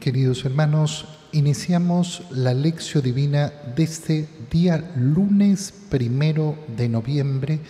Queridos 0.00 0.46
hermanos, 0.46 1.04
iniciamos 1.32 2.22
la 2.30 2.54
lección 2.54 3.02
divina 3.02 3.52
de 3.76 3.82
este 3.82 4.26
día 4.50 4.92
lunes 4.96 5.74
primero 5.90 6.56
de 6.74 6.88
noviembre, 6.88 7.60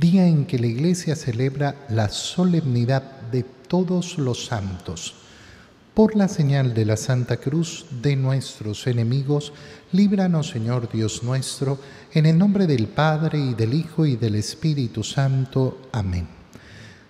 día 0.00 0.26
en 0.26 0.46
que 0.46 0.58
la 0.58 0.66
Iglesia 0.66 1.16
celebra 1.16 1.84
la 1.90 2.08
solemnidad 2.08 3.02
de 3.30 3.42
todos 3.42 4.16
los 4.16 4.46
santos. 4.46 5.16
Por 5.92 6.16
la 6.16 6.28
señal 6.28 6.72
de 6.72 6.86
la 6.86 6.96
Santa 6.96 7.36
Cruz 7.36 7.84
de 8.00 8.16
nuestros 8.16 8.86
enemigos, 8.86 9.52
líbranos 9.92 10.48
Señor 10.48 10.90
Dios 10.90 11.22
nuestro, 11.22 11.78
en 12.14 12.24
el 12.24 12.38
nombre 12.38 12.66
del 12.66 12.86
Padre 12.86 13.38
y 13.38 13.52
del 13.52 13.74
Hijo 13.74 14.06
y 14.06 14.16
del 14.16 14.36
Espíritu 14.36 15.04
Santo. 15.04 15.82
Amén. 15.92 16.43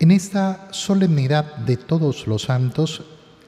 En 0.00 0.12
esta 0.12 0.68
solemnidad 0.70 1.56
de 1.56 1.76
todos 1.76 2.28
los 2.28 2.42
santos, 2.42 3.02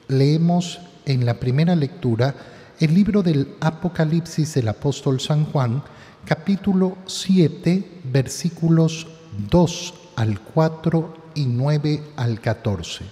leemos 0.09 0.81
en 1.05 1.25
la 1.25 1.39
primera 1.39 1.77
lectura 1.77 2.35
el 2.77 2.93
libro 2.93 3.23
del 3.23 3.55
Apocalipsis 3.61 4.55
del 4.55 4.67
apóstol 4.67 5.21
San 5.21 5.45
Juan, 5.45 5.81
capítulo 6.25 6.97
7, 7.05 8.01
versículos 8.03 9.07
2 9.49 9.93
al 10.17 10.41
4 10.41 11.13
y 11.35 11.45
9 11.45 12.03
al 12.17 12.41
14. 12.41 13.05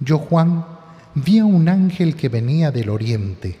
Yo, 0.00 0.16
Juan, 0.16 0.64
vi 1.14 1.38
a 1.38 1.44
un 1.44 1.68
ángel 1.68 2.16
que 2.16 2.30
venía 2.30 2.70
del 2.70 2.88
oriente. 2.88 3.58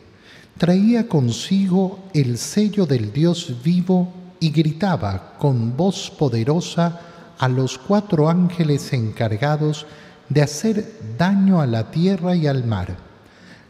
Traía 0.56 1.08
consigo 1.08 2.04
el 2.14 2.38
sello 2.38 2.86
del 2.86 3.12
Dios 3.12 3.54
vivo 3.62 4.14
y 4.40 4.50
gritaba 4.50 5.34
con 5.38 5.76
voz 5.76 6.10
poderosa 6.10 7.11
a 7.42 7.48
los 7.48 7.76
cuatro 7.76 8.30
ángeles 8.30 8.92
encargados 8.92 9.84
de 10.28 10.42
hacer 10.42 10.92
daño 11.18 11.60
a 11.60 11.66
la 11.66 11.90
tierra 11.90 12.36
y 12.36 12.46
al 12.46 12.62
mar. 12.64 12.96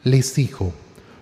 Les 0.05 0.35
dijo, 0.35 0.75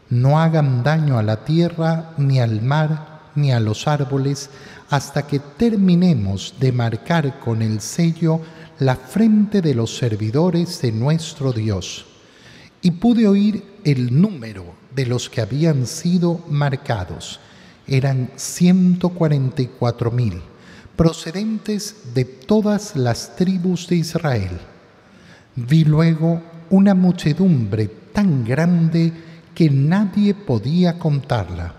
no 0.08 0.40
hagan 0.40 0.82
daño 0.82 1.16
a 1.16 1.22
la 1.22 1.44
tierra, 1.44 2.10
ni 2.16 2.40
al 2.40 2.60
mar, 2.60 3.20
ni 3.36 3.52
a 3.52 3.60
los 3.60 3.86
árboles, 3.86 4.50
hasta 4.88 5.28
que 5.28 5.38
terminemos 5.38 6.56
de 6.58 6.72
marcar 6.72 7.38
con 7.38 7.62
el 7.62 7.80
sello 7.80 8.40
la 8.80 8.96
frente 8.96 9.62
de 9.62 9.76
los 9.76 9.96
servidores 9.96 10.82
de 10.82 10.90
nuestro 10.90 11.52
Dios. 11.52 12.04
Y 12.82 12.90
pude 12.90 13.28
oír 13.28 13.64
el 13.84 14.20
número 14.20 14.64
de 14.92 15.06
los 15.06 15.30
que 15.30 15.40
habían 15.40 15.86
sido 15.86 16.40
marcados. 16.48 17.38
Eran 17.86 18.28
144 18.34 20.10
mil, 20.10 20.42
procedentes 21.00 22.12
de 22.12 22.26
todas 22.26 22.94
las 22.94 23.34
tribus 23.34 23.88
de 23.88 23.96
Israel. 23.96 24.50
Vi 25.56 25.86
luego 25.86 26.42
una 26.68 26.94
muchedumbre 26.94 27.88
tan 28.12 28.44
grande 28.44 29.10
que 29.54 29.70
nadie 29.70 30.34
podía 30.34 30.98
contarla. 30.98 31.74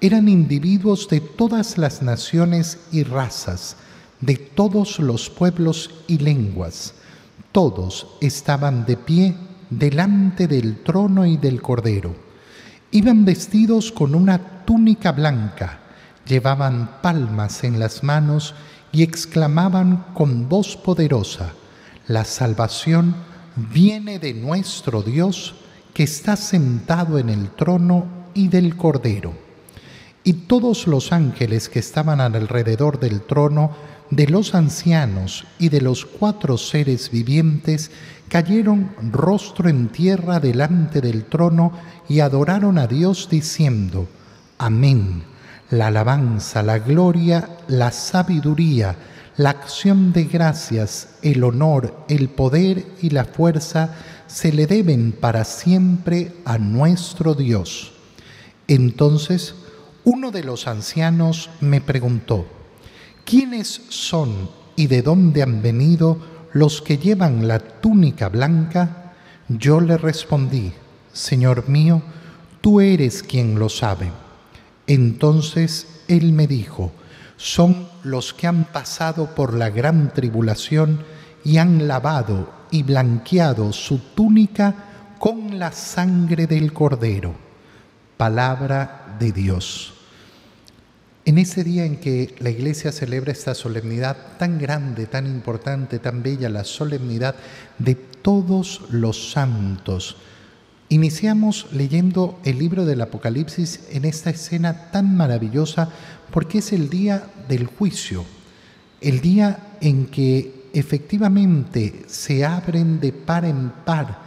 Eran 0.00 0.28
individuos 0.28 1.08
de 1.08 1.18
todas 1.18 1.78
las 1.78 2.00
naciones 2.00 2.78
y 2.92 3.02
razas, 3.02 3.74
de 4.20 4.36
todos 4.36 5.00
los 5.00 5.30
pueblos 5.30 5.90
y 6.06 6.18
lenguas. 6.18 6.94
Todos 7.50 8.06
estaban 8.20 8.86
de 8.86 8.96
pie 8.96 9.34
delante 9.68 10.46
del 10.46 10.80
trono 10.84 11.26
y 11.26 11.38
del 11.38 11.60
cordero. 11.60 12.14
Iban 12.92 13.24
vestidos 13.24 13.90
con 13.90 14.14
una 14.14 14.64
túnica 14.64 15.10
blanca, 15.10 15.80
llevaban 16.26 17.00
palmas 17.02 17.64
en 17.64 17.78
las 17.78 18.02
manos 18.02 18.54
y 18.92 19.02
exclamaban 19.02 20.04
con 20.14 20.48
voz 20.48 20.76
poderosa, 20.76 21.52
la 22.06 22.24
salvación 22.24 23.14
viene 23.56 24.18
de 24.18 24.34
nuestro 24.34 25.02
Dios 25.02 25.54
que 25.92 26.02
está 26.02 26.36
sentado 26.36 27.18
en 27.18 27.28
el 27.28 27.50
trono 27.50 28.06
y 28.34 28.48
del 28.48 28.76
Cordero. 28.76 29.34
Y 30.22 30.32
todos 30.32 30.86
los 30.86 31.12
ángeles 31.12 31.68
que 31.68 31.78
estaban 31.78 32.20
alrededor 32.20 32.98
del 32.98 33.22
trono, 33.22 33.72
de 34.10 34.26
los 34.26 34.54
ancianos 34.54 35.44
y 35.58 35.68
de 35.68 35.80
los 35.80 36.04
cuatro 36.04 36.56
seres 36.56 37.10
vivientes, 37.10 37.90
cayeron 38.28 38.90
rostro 39.12 39.68
en 39.68 39.88
tierra 39.88 40.40
delante 40.40 41.00
del 41.00 41.24
trono 41.24 41.72
y 42.08 42.20
adoraron 42.20 42.78
a 42.78 42.86
Dios 42.86 43.28
diciendo, 43.30 44.08
Amén. 44.58 45.33
La 45.74 45.88
alabanza, 45.88 46.62
la 46.62 46.78
gloria, 46.78 47.48
la 47.66 47.90
sabiduría, 47.90 48.94
la 49.36 49.50
acción 49.50 50.12
de 50.12 50.22
gracias, 50.22 51.16
el 51.20 51.42
honor, 51.42 52.04
el 52.08 52.28
poder 52.28 52.86
y 53.02 53.10
la 53.10 53.24
fuerza 53.24 53.92
se 54.28 54.52
le 54.52 54.68
deben 54.68 55.10
para 55.10 55.42
siempre 55.42 56.32
a 56.44 56.58
nuestro 56.58 57.34
Dios. 57.34 57.92
Entonces 58.68 59.56
uno 60.04 60.30
de 60.30 60.44
los 60.44 60.68
ancianos 60.68 61.50
me 61.60 61.80
preguntó, 61.80 62.46
¿quiénes 63.24 63.80
son 63.88 64.50
y 64.76 64.86
de 64.86 65.02
dónde 65.02 65.42
han 65.42 65.60
venido 65.60 66.18
los 66.52 66.82
que 66.82 66.98
llevan 66.98 67.48
la 67.48 67.58
túnica 67.58 68.28
blanca? 68.28 69.14
Yo 69.48 69.80
le 69.80 69.96
respondí, 69.96 70.72
Señor 71.12 71.68
mío, 71.68 72.00
tú 72.60 72.80
eres 72.80 73.24
quien 73.24 73.58
lo 73.58 73.68
sabe. 73.68 74.23
Entonces 74.86 75.86
él 76.08 76.32
me 76.32 76.46
dijo, 76.46 76.92
son 77.36 77.88
los 78.02 78.34
que 78.34 78.46
han 78.46 78.64
pasado 78.64 79.34
por 79.34 79.54
la 79.54 79.70
gran 79.70 80.12
tribulación 80.12 81.00
y 81.44 81.58
han 81.58 81.88
lavado 81.88 82.50
y 82.70 82.82
blanqueado 82.82 83.72
su 83.72 83.98
túnica 84.14 84.74
con 85.18 85.58
la 85.58 85.72
sangre 85.72 86.46
del 86.46 86.72
cordero. 86.72 87.34
Palabra 88.16 89.16
de 89.18 89.32
Dios. 89.32 89.94
En 91.26 91.38
ese 91.38 91.64
día 91.64 91.86
en 91.86 91.96
que 91.96 92.34
la 92.40 92.50
iglesia 92.50 92.92
celebra 92.92 93.32
esta 93.32 93.54
solemnidad 93.54 94.36
tan 94.38 94.58
grande, 94.58 95.06
tan 95.06 95.26
importante, 95.26 95.98
tan 95.98 96.22
bella, 96.22 96.50
la 96.50 96.64
solemnidad 96.64 97.34
de 97.78 97.94
todos 97.94 98.82
los 98.90 99.32
santos, 99.32 100.16
Iniciamos 100.94 101.66
leyendo 101.72 102.38
el 102.44 102.60
libro 102.60 102.84
del 102.84 103.00
Apocalipsis 103.00 103.80
en 103.90 104.04
esta 104.04 104.30
escena 104.30 104.92
tan 104.92 105.16
maravillosa 105.16 105.88
porque 106.30 106.58
es 106.58 106.72
el 106.72 106.88
día 106.88 107.24
del 107.48 107.66
juicio, 107.66 108.24
el 109.00 109.20
día 109.20 109.74
en 109.80 110.06
que 110.06 110.68
efectivamente 110.72 112.04
se 112.06 112.44
abren 112.44 113.00
de 113.00 113.12
par 113.12 113.44
en 113.44 113.70
par 113.84 114.20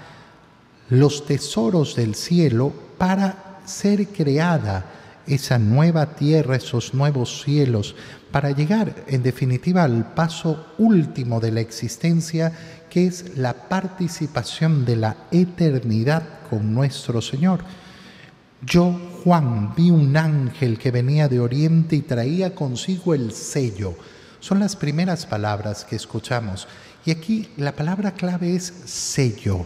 los 0.89 1.25
tesoros 1.25 1.95
del 1.95 2.15
cielo 2.15 2.73
para 2.97 3.61
ser 3.63 4.05
creada 4.09 4.96
esa 5.27 5.59
nueva 5.59 6.15
tierra, 6.15 6.55
esos 6.55 6.93
nuevos 6.93 7.43
cielos, 7.43 7.95
para 8.31 8.51
llegar 8.51 9.03
en 9.07 9.23
definitiva 9.23 9.83
al 9.83 10.13
paso 10.13 10.67
último 10.77 11.39
de 11.39 11.51
la 11.51 11.61
existencia, 11.61 12.51
que 12.89 13.07
es 13.07 13.37
la 13.37 13.53
participación 13.67 14.85
de 14.85 14.95
la 14.95 15.17
eternidad 15.31 16.23
con 16.49 16.73
nuestro 16.73 17.21
Señor. 17.21 17.61
Yo, 18.65 18.99
Juan, 19.23 19.73
vi 19.75 19.91
un 19.91 20.17
ángel 20.17 20.79
que 20.79 20.91
venía 20.91 21.27
de 21.27 21.39
oriente 21.39 21.95
y 21.95 22.01
traía 22.01 22.55
consigo 22.55 23.13
el 23.13 23.31
sello. 23.31 23.95
Son 24.39 24.59
las 24.59 24.75
primeras 24.75 25.25
palabras 25.25 25.85
que 25.85 25.95
escuchamos. 25.95 26.67
Y 27.05 27.11
aquí 27.11 27.49
la 27.57 27.73
palabra 27.73 28.13
clave 28.13 28.55
es 28.55 28.73
sello. 28.85 29.65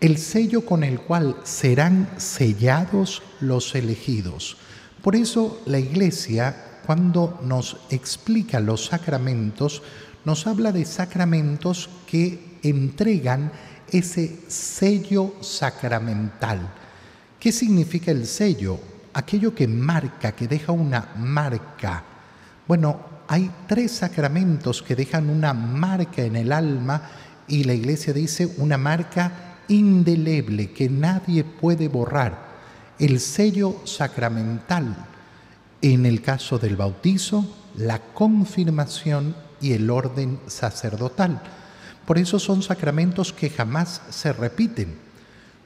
El 0.00 0.18
sello 0.18 0.66
con 0.66 0.82
el 0.82 1.00
cual 1.00 1.36
serán 1.44 2.08
sellados 2.16 3.22
los 3.40 3.74
elegidos. 3.74 4.56
Por 5.02 5.16
eso 5.16 5.60
la 5.66 5.80
iglesia, 5.80 6.54
cuando 6.86 7.40
nos 7.42 7.76
explica 7.90 8.60
los 8.60 8.86
sacramentos, 8.86 9.82
nos 10.24 10.46
habla 10.46 10.70
de 10.70 10.84
sacramentos 10.84 11.90
que 12.06 12.58
entregan 12.62 13.50
ese 13.90 14.38
sello 14.46 15.34
sacramental. 15.40 16.60
¿Qué 17.40 17.50
significa 17.50 18.12
el 18.12 18.26
sello? 18.26 18.78
Aquello 19.14 19.52
que 19.52 19.66
marca, 19.66 20.32
que 20.32 20.46
deja 20.46 20.70
una 20.70 21.08
marca. 21.16 22.04
Bueno, 22.68 23.00
hay 23.26 23.50
tres 23.66 23.90
sacramentos 23.90 24.82
que 24.82 24.94
dejan 24.94 25.28
una 25.28 25.52
marca 25.52 26.22
en 26.22 26.36
el 26.36 26.52
alma 26.52 27.10
y 27.48 27.64
la 27.64 27.74
iglesia 27.74 28.12
dice 28.12 28.54
una 28.58 28.78
marca 28.78 29.56
indeleble 29.66 30.70
que 30.70 30.88
nadie 30.88 31.42
puede 31.42 31.88
borrar. 31.88 32.51
El 33.02 33.18
sello 33.18 33.80
sacramental, 33.82 34.94
en 35.80 36.06
el 36.06 36.22
caso 36.22 36.56
del 36.60 36.76
bautizo, 36.76 37.44
la 37.76 37.98
confirmación 37.98 39.34
y 39.60 39.72
el 39.72 39.90
orden 39.90 40.38
sacerdotal. 40.46 41.42
Por 42.06 42.16
eso 42.16 42.38
son 42.38 42.62
sacramentos 42.62 43.32
que 43.32 43.50
jamás 43.50 44.02
se 44.10 44.32
repiten. 44.32 44.96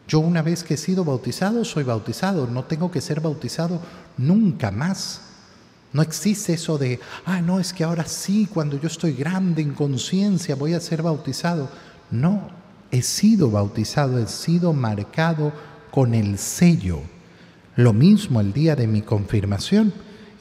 Yo 0.09 0.21
una 0.21 0.41
vez 0.41 0.65
que 0.65 0.75
he 0.75 0.79
sido 0.79 1.05
bautizado, 1.05 1.63
soy 1.67 1.85
bautizado, 1.85 2.47
no 2.47 2.65
tengo 2.65 2.91
que 2.91 3.03
ser 3.03 3.21
bautizado 3.21 3.83
nunca 4.17 4.71
más. 4.71 5.21
No 5.93 6.01
existe 6.01 6.55
eso 6.55 6.79
de, 6.79 7.01
ah, 7.27 7.43
no, 7.43 7.61
es 7.61 7.75
que 7.75 7.85
ahora 7.85 8.07
sí, 8.07 8.49
cuando 8.51 8.81
yo 8.81 8.87
estoy 8.87 9.13
grande 9.13 9.61
en 9.61 9.75
conciencia, 9.75 10.55
voy 10.55 10.73
a 10.73 10.81
ser 10.81 11.03
bautizado. 11.03 11.69
No, 12.11 12.49
he 12.91 13.03
sido 13.03 13.51
bautizado, 13.51 14.19
he 14.19 14.27
sido 14.27 14.73
marcado 14.73 15.53
con 15.91 16.15
el 16.15 16.39
sello. 16.39 17.03
Lo 17.77 17.93
mismo 17.93 18.41
el 18.41 18.55
día 18.55 18.75
de 18.75 18.87
mi 18.87 19.03
confirmación 19.03 19.93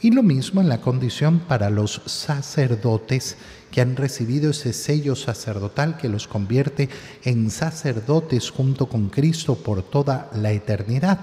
y 0.02 0.12
lo 0.12 0.24
mismo 0.24 0.62
en 0.62 0.70
la 0.70 0.80
condición 0.80 1.40
para 1.40 1.70
los 1.70 2.02
sacerdotes 2.06 3.36
que 3.72 3.82
han 3.82 3.98
recibido 3.98 4.52
ese 4.52 4.72
sello 4.72 5.18
sacerdotal 5.18 5.98
que 5.98 6.08
los 6.08 6.30
convierte 6.30 6.88
en 7.26 7.52
sacerdotes 7.52 8.50
junto 8.52 8.86
con 8.88 9.10
Cristo 9.10 9.56
por 9.56 9.84
toda 9.84 10.30
la 10.34 10.54
eternidad. 10.54 11.20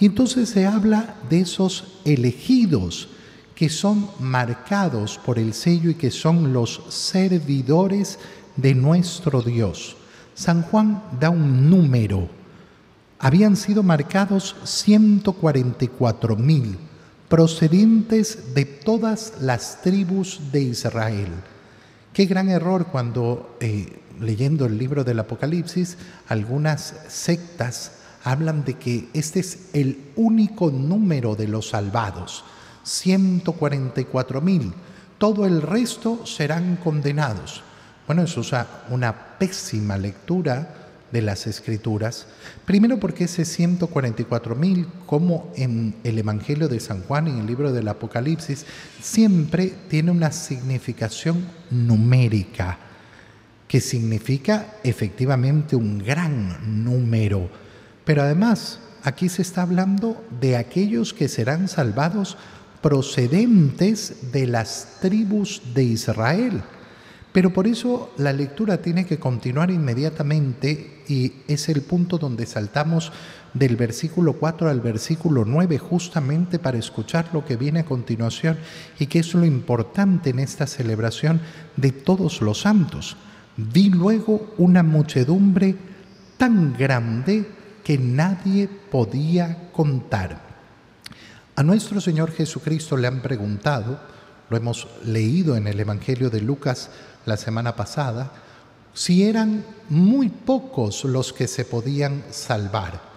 Y 0.00 0.06
entonces 0.06 0.48
se 0.48 0.66
habla 0.66 1.14
de 1.30 1.42
esos 1.42 2.00
elegidos 2.04 3.10
que 3.54 3.68
son 3.68 4.08
marcados 4.18 5.20
por 5.24 5.38
el 5.38 5.54
sello 5.54 5.90
y 5.90 5.94
que 5.94 6.10
son 6.10 6.52
los 6.52 6.82
servidores 6.88 8.18
de 8.56 8.74
nuestro 8.74 9.40
Dios. 9.40 9.96
San 10.34 10.62
Juan 10.62 11.00
da 11.20 11.30
un 11.30 11.70
número. 11.70 12.28
Habían 13.24 13.56
sido 13.56 13.82
marcados 13.82 14.54
144 14.64 16.36
mil 16.36 16.76
procedentes 17.30 18.54
de 18.54 18.66
todas 18.66 19.40
las 19.40 19.80
tribus 19.80 20.52
de 20.52 20.60
Israel. 20.60 21.28
Qué 22.12 22.26
gran 22.26 22.50
error 22.50 22.88
cuando 22.92 23.56
eh, 23.60 23.98
leyendo 24.20 24.66
el 24.66 24.76
libro 24.76 25.04
del 25.04 25.20
Apocalipsis 25.20 25.96
algunas 26.28 26.96
sectas 27.08 27.92
hablan 28.24 28.62
de 28.62 28.74
que 28.74 29.08
este 29.14 29.40
es 29.40 29.70
el 29.72 30.12
único 30.16 30.70
número 30.70 31.34
de 31.34 31.48
los 31.48 31.70
salvados, 31.70 32.44
144 32.82 34.42
mil. 34.42 34.74
Todo 35.16 35.46
el 35.46 35.62
resto 35.62 36.26
serán 36.26 36.76
condenados. 36.76 37.62
Bueno, 38.06 38.24
eso 38.24 38.42
es 38.42 38.52
una 38.90 39.38
pésima 39.38 39.96
lectura 39.96 40.83
de 41.14 41.22
las 41.22 41.46
Escrituras. 41.46 42.26
Primero 42.66 42.98
porque 42.98 43.24
ese 43.24 43.44
144 43.44 44.56
mil, 44.56 44.88
como 45.06 45.52
en 45.54 45.94
el 46.02 46.18
Evangelio 46.18 46.66
de 46.68 46.80
San 46.80 47.02
Juan, 47.02 47.28
en 47.28 47.38
el 47.38 47.46
libro 47.46 47.72
del 47.72 47.86
Apocalipsis, 47.86 48.66
siempre 49.00 49.72
tiene 49.88 50.10
una 50.10 50.32
significación 50.32 51.46
numérica, 51.70 52.78
que 53.68 53.80
significa 53.80 54.74
efectivamente 54.82 55.76
un 55.76 55.98
gran 55.98 56.84
número. 56.84 57.48
Pero 58.04 58.22
además, 58.22 58.80
aquí 59.04 59.28
se 59.28 59.42
está 59.42 59.62
hablando 59.62 60.20
de 60.40 60.56
aquellos 60.56 61.14
que 61.14 61.28
serán 61.28 61.68
salvados 61.68 62.36
procedentes 62.82 64.32
de 64.32 64.48
las 64.48 64.98
tribus 65.00 65.62
de 65.74 65.84
Israel. 65.84 66.64
Pero 67.34 67.52
por 67.52 67.66
eso 67.66 68.12
la 68.16 68.32
lectura 68.32 68.80
tiene 68.80 69.06
que 69.06 69.18
continuar 69.18 69.72
inmediatamente 69.72 71.02
y 71.08 71.32
es 71.48 71.68
el 71.68 71.82
punto 71.82 72.16
donde 72.16 72.46
saltamos 72.46 73.10
del 73.54 73.74
versículo 73.74 74.34
4 74.34 74.70
al 74.70 74.80
versículo 74.80 75.44
9 75.44 75.78
justamente 75.78 76.60
para 76.60 76.78
escuchar 76.78 77.30
lo 77.32 77.44
que 77.44 77.56
viene 77.56 77.80
a 77.80 77.84
continuación 77.84 78.56
y 79.00 79.08
que 79.08 79.18
es 79.18 79.34
lo 79.34 79.44
importante 79.44 80.30
en 80.30 80.38
esta 80.38 80.68
celebración 80.68 81.40
de 81.74 81.90
todos 81.90 82.40
los 82.40 82.60
santos. 82.60 83.16
Vi 83.56 83.90
luego 83.90 84.54
una 84.56 84.84
muchedumbre 84.84 85.74
tan 86.36 86.72
grande 86.78 87.48
que 87.82 87.98
nadie 87.98 88.68
podía 88.68 89.72
contar. 89.72 90.40
A 91.56 91.64
nuestro 91.64 92.00
Señor 92.00 92.30
Jesucristo 92.30 92.96
le 92.96 93.08
han 93.08 93.22
preguntado, 93.22 93.98
lo 94.50 94.56
hemos 94.56 94.86
leído 95.04 95.56
en 95.56 95.66
el 95.66 95.80
Evangelio 95.80 96.30
de 96.30 96.40
Lucas, 96.40 96.90
la 97.26 97.36
semana 97.36 97.76
pasada, 97.76 98.32
si 98.92 99.24
eran 99.24 99.64
muy 99.88 100.28
pocos 100.28 101.04
los 101.04 101.32
que 101.32 101.48
se 101.48 101.64
podían 101.64 102.24
salvar. 102.30 103.14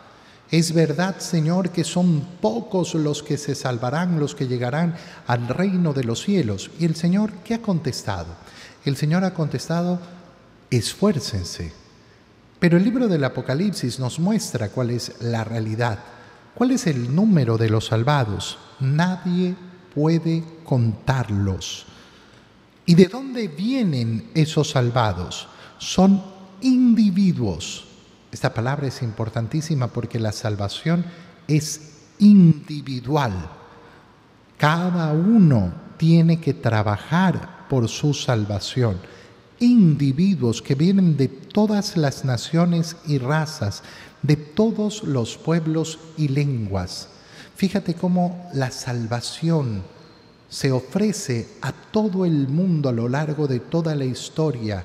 Es 0.50 0.74
verdad, 0.74 1.19
Señor, 1.19 1.71
que 1.71 1.83
son 1.83 2.25
pocos 2.42 2.95
los 2.95 3.21
que 3.21 3.38
se 3.38 3.54
salvarán, 3.54 4.19
los 4.19 4.33
que 4.33 4.48
llegarán 4.48 4.95
al 5.27 5.48
reino 5.50 5.94
de 5.94 6.06
los 6.06 6.21
cielos. 6.21 6.71
¿Y 6.80 6.86
el 6.86 6.95
Señor 6.95 7.31
qué 7.44 7.56
ha 7.56 7.62
contestado? 7.62 8.27
El 8.86 8.95
Señor 8.95 9.25
ha 9.25 9.33
contestado, 9.33 10.00
esfuércense. 10.69 11.74
Pero 12.60 12.77
el 12.77 12.83
libro 12.83 13.07
del 13.07 13.25
Apocalipsis 13.25 14.00
nos 14.00 14.19
muestra 14.19 14.69
cuál 14.69 14.92
es 14.92 15.21
la 15.21 15.44
realidad, 15.44 16.00
cuál 16.56 16.71
es 16.71 16.88
el 16.88 17.13
número 17.13 17.57
de 17.57 17.69
los 17.69 17.88
salvados. 17.88 18.57
Nadie 18.80 19.53
puede 19.94 20.44
contarlos. 20.63 21.86
¿Y 22.89 22.95
de 22.95 23.07
dónde 23.07 23.50
vienen 23.50 24.31
esos 24.34 24.69
salvados? 24.69 25.50
Son 25.78 26.24
individuos. 26.62 27.86
Esta 28.31 28.54
palabra 28.54 28.88
es 28.88 29.01
importantísima 29.01 29.88
porque 29.88 30.22
la 30.22 30.31
salvación 30.31 31.06
es 31.50 31.81
individual. 32.19 33.34
Cada 34.57 35.12
uno 35.12 35.74
tiene 35.98 36.39
que 36.39 36.54
trabajar 36.54 37.68
por 37.69 37.89
su 37.89 38.13
salvación. 38.13 38.98
Individuos 39.60 40.62
que 40.62 40.75
vienen 40.75 41.18
de 41.18 41.28
todas 41.28 41.98
las 41.98 42.24
naciones 42.24 42.95
y 43.06 43.18
razas, 43.18 43.84
de 44.22 44.38
todos 44.38 45.04
los 45.04 45.38
pueblos 45.38 46.00
y 46.16 46.30
lenguas. 46.30 47.10
Fíjate 47.57 47.95
cómo 47.95 48.50
la 48.54 48.72
salvación 48.72 49.84
se 50.49 50.71
ofrece 50.71 51.47
a 51.61 51.71
todo 51.71 52.25
el 52.25 52.47
mundo 52.47 52.89
a 52.89 52.94
lo 52.94 53.09
largo 53.09 53.47
de 53.47 53.59
toda 53.59 53.95
la 53.95 54.05
historia. 54.05 54.83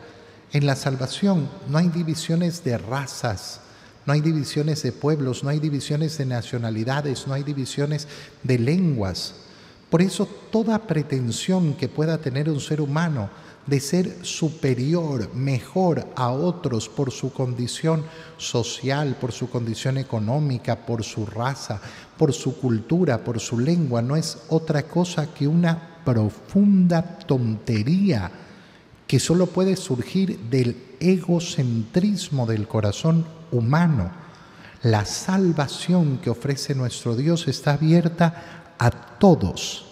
En 0.53 0.67
la 0.67 0.77
salvación 0.77 1.49
no 1.69 1.79
hay 1.79 1.89
divisiones 1.89 2.65
de 2.65 2.79
razas, 2.79 3.61
no 4.05 4.13
hay 4.13 4.21
divisiones 4.21 4.83
de 4.83 4.93
pueblos, 4.93 5.45
no 5.45 5.51
hay 5.51 5.61
divisiones 5.61 6.19
de 6.19 6.27
nacionalidades, 6.27 7.27
no 7.27 7.35
hay 7.35 7.43
divisiones 7.43 8.09
de 8.43 8.59
lenguas. 8.59 9.35
Por 9.89 10.03
eso 10.03 10.27
toda 10.51 10.87
pretensión 10.87 11.75
que 11.75 11.89
pueda 11.89 12.19
tener 12.19 12.49
un 12.49 12.61
ser 12.61 12.81
humano 12.81 13.31
de 13.67 13.81
ser 13.81 14.25
superior, 14.25 15.33
mejor 15.35 16.07
a 16.17 16.31
otros 16.31 16.89
por 16.89 17.13
su 17.13 17.33
condición 17.33 18.05
social, 18.37 19.17
por 19.21 19.33
su 19.33 19.49
condición 19.49 19.99
económica, 19.99 20.85
por 20.85 21.05
su 21.05 21.27
raza, 21.27 21.81
por 22.19 22.33
su 22.33 22.59
cultura, 22.59 23.23
por 23.23 23.39
su 23.39 23.59
lengua, 23.59 24.03
no 24.03 24.17
es 24.17 24.39
otra 24.49 24.83
cosa 24.83 25.33
que 25.33 25.47
una 25.47 26.01
profunda 26.05 27.19
tontería 27.19 28.31
que 29.07 29.21
solo 29.21 29.47
puede 29.47 29.77
surgir 29.77 30.39
del 30.51 30.77
egocentrismo 30.99 32.47
del 32.47 32.67
corazón 32.67 33.27
humano. 33.53 34.11
La 34.83 35.05
salvación 35.05 36.19
que 36.19 36.31
ofrece 36.31 36.75
nuestro 36.75 37.15
Dios 37.15 37.47
está 37.47 37.75
abierta 37.75 38.75
a 38.79 38.91
todos 38.91 39.92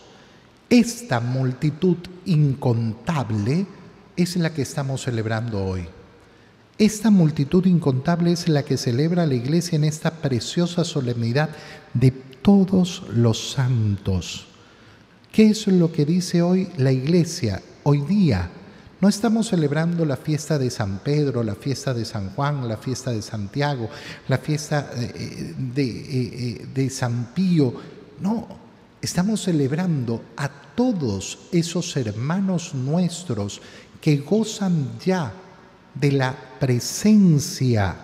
esta 0.71 1.19
multitud 1.19 1.97
incontable 2.25 3.67
es 4.17 4.37
la 4.37 4.55
que 4.55 4.63
estamos 4.63 5.03
celebrando 5.03 5.65
hoy. 5.65 5.87
Esta 6.79 7.11
multitud 7.11 7.67
incontable 7.67 8.33
es 8.33 8.49
la 8.49 8.63
que 8.63 8.79
celebra 8.79 9.27
la 9.27 9.35
iglesia 9.35 9.77
en 9.77 9.85
esta 9.85 10.13
preciosa 10.13 10.85
solemnidad 10.85 11.51
de 11.93 12.13
todos 12.13 13.03
los 13.13 13.51
santos. 13.51 14.47
¿Qué 15.33 15.51
es 15.51 15.67
lo 15.67 15.93
que 15.93 16.07
dice 16.07 16.41
hoy 16.41 16.69
la 16.77 16.93
iglesia? 16.93 17.61
Hoy 17.83 18.01
día 18.03 18.51
no 19.01 19.09
estamos 19.09 19.49
celebrando 19.49 20.05
la 20.05 20.17
fiesta 20.17 20.59
de 20.59 20.71
San 20.71 21.01
Pedro, 21.01 21.43
la 21.43 21.55
fiesta 21.57 21.93
de 21.93 22.05
San 22.05 22.31
Juan, 22.31 22.69
la 22.69 22.77
fiesta 22.77 23.11
de 23.11 23.23
Santiago, 23.23 23.91
la 24.29 24.39
fiesta 24.39 24.91
eh, 24.97 25.13
eh, 25.15 25.55
de, 25.75 25.89
eh, 25.89 26.67
de 26.73 26.91
San 26.91 27.35
Pío. 27.35 27.75
No, 28.21 28.60
Estamos 29.03 29.43
celebrando 29.43 30.23
a 30.37 30.49
todos 30.49 31.39
esos 31.53 31.97
hermanos 31.97 32.75
nuestros 32.75 33.63
que 33.99 34.19
gozan 34.19 34.99
ya 35.05 35.33
de 35.95 36.13
la 36.13 36.37
presencia 36.61 37.97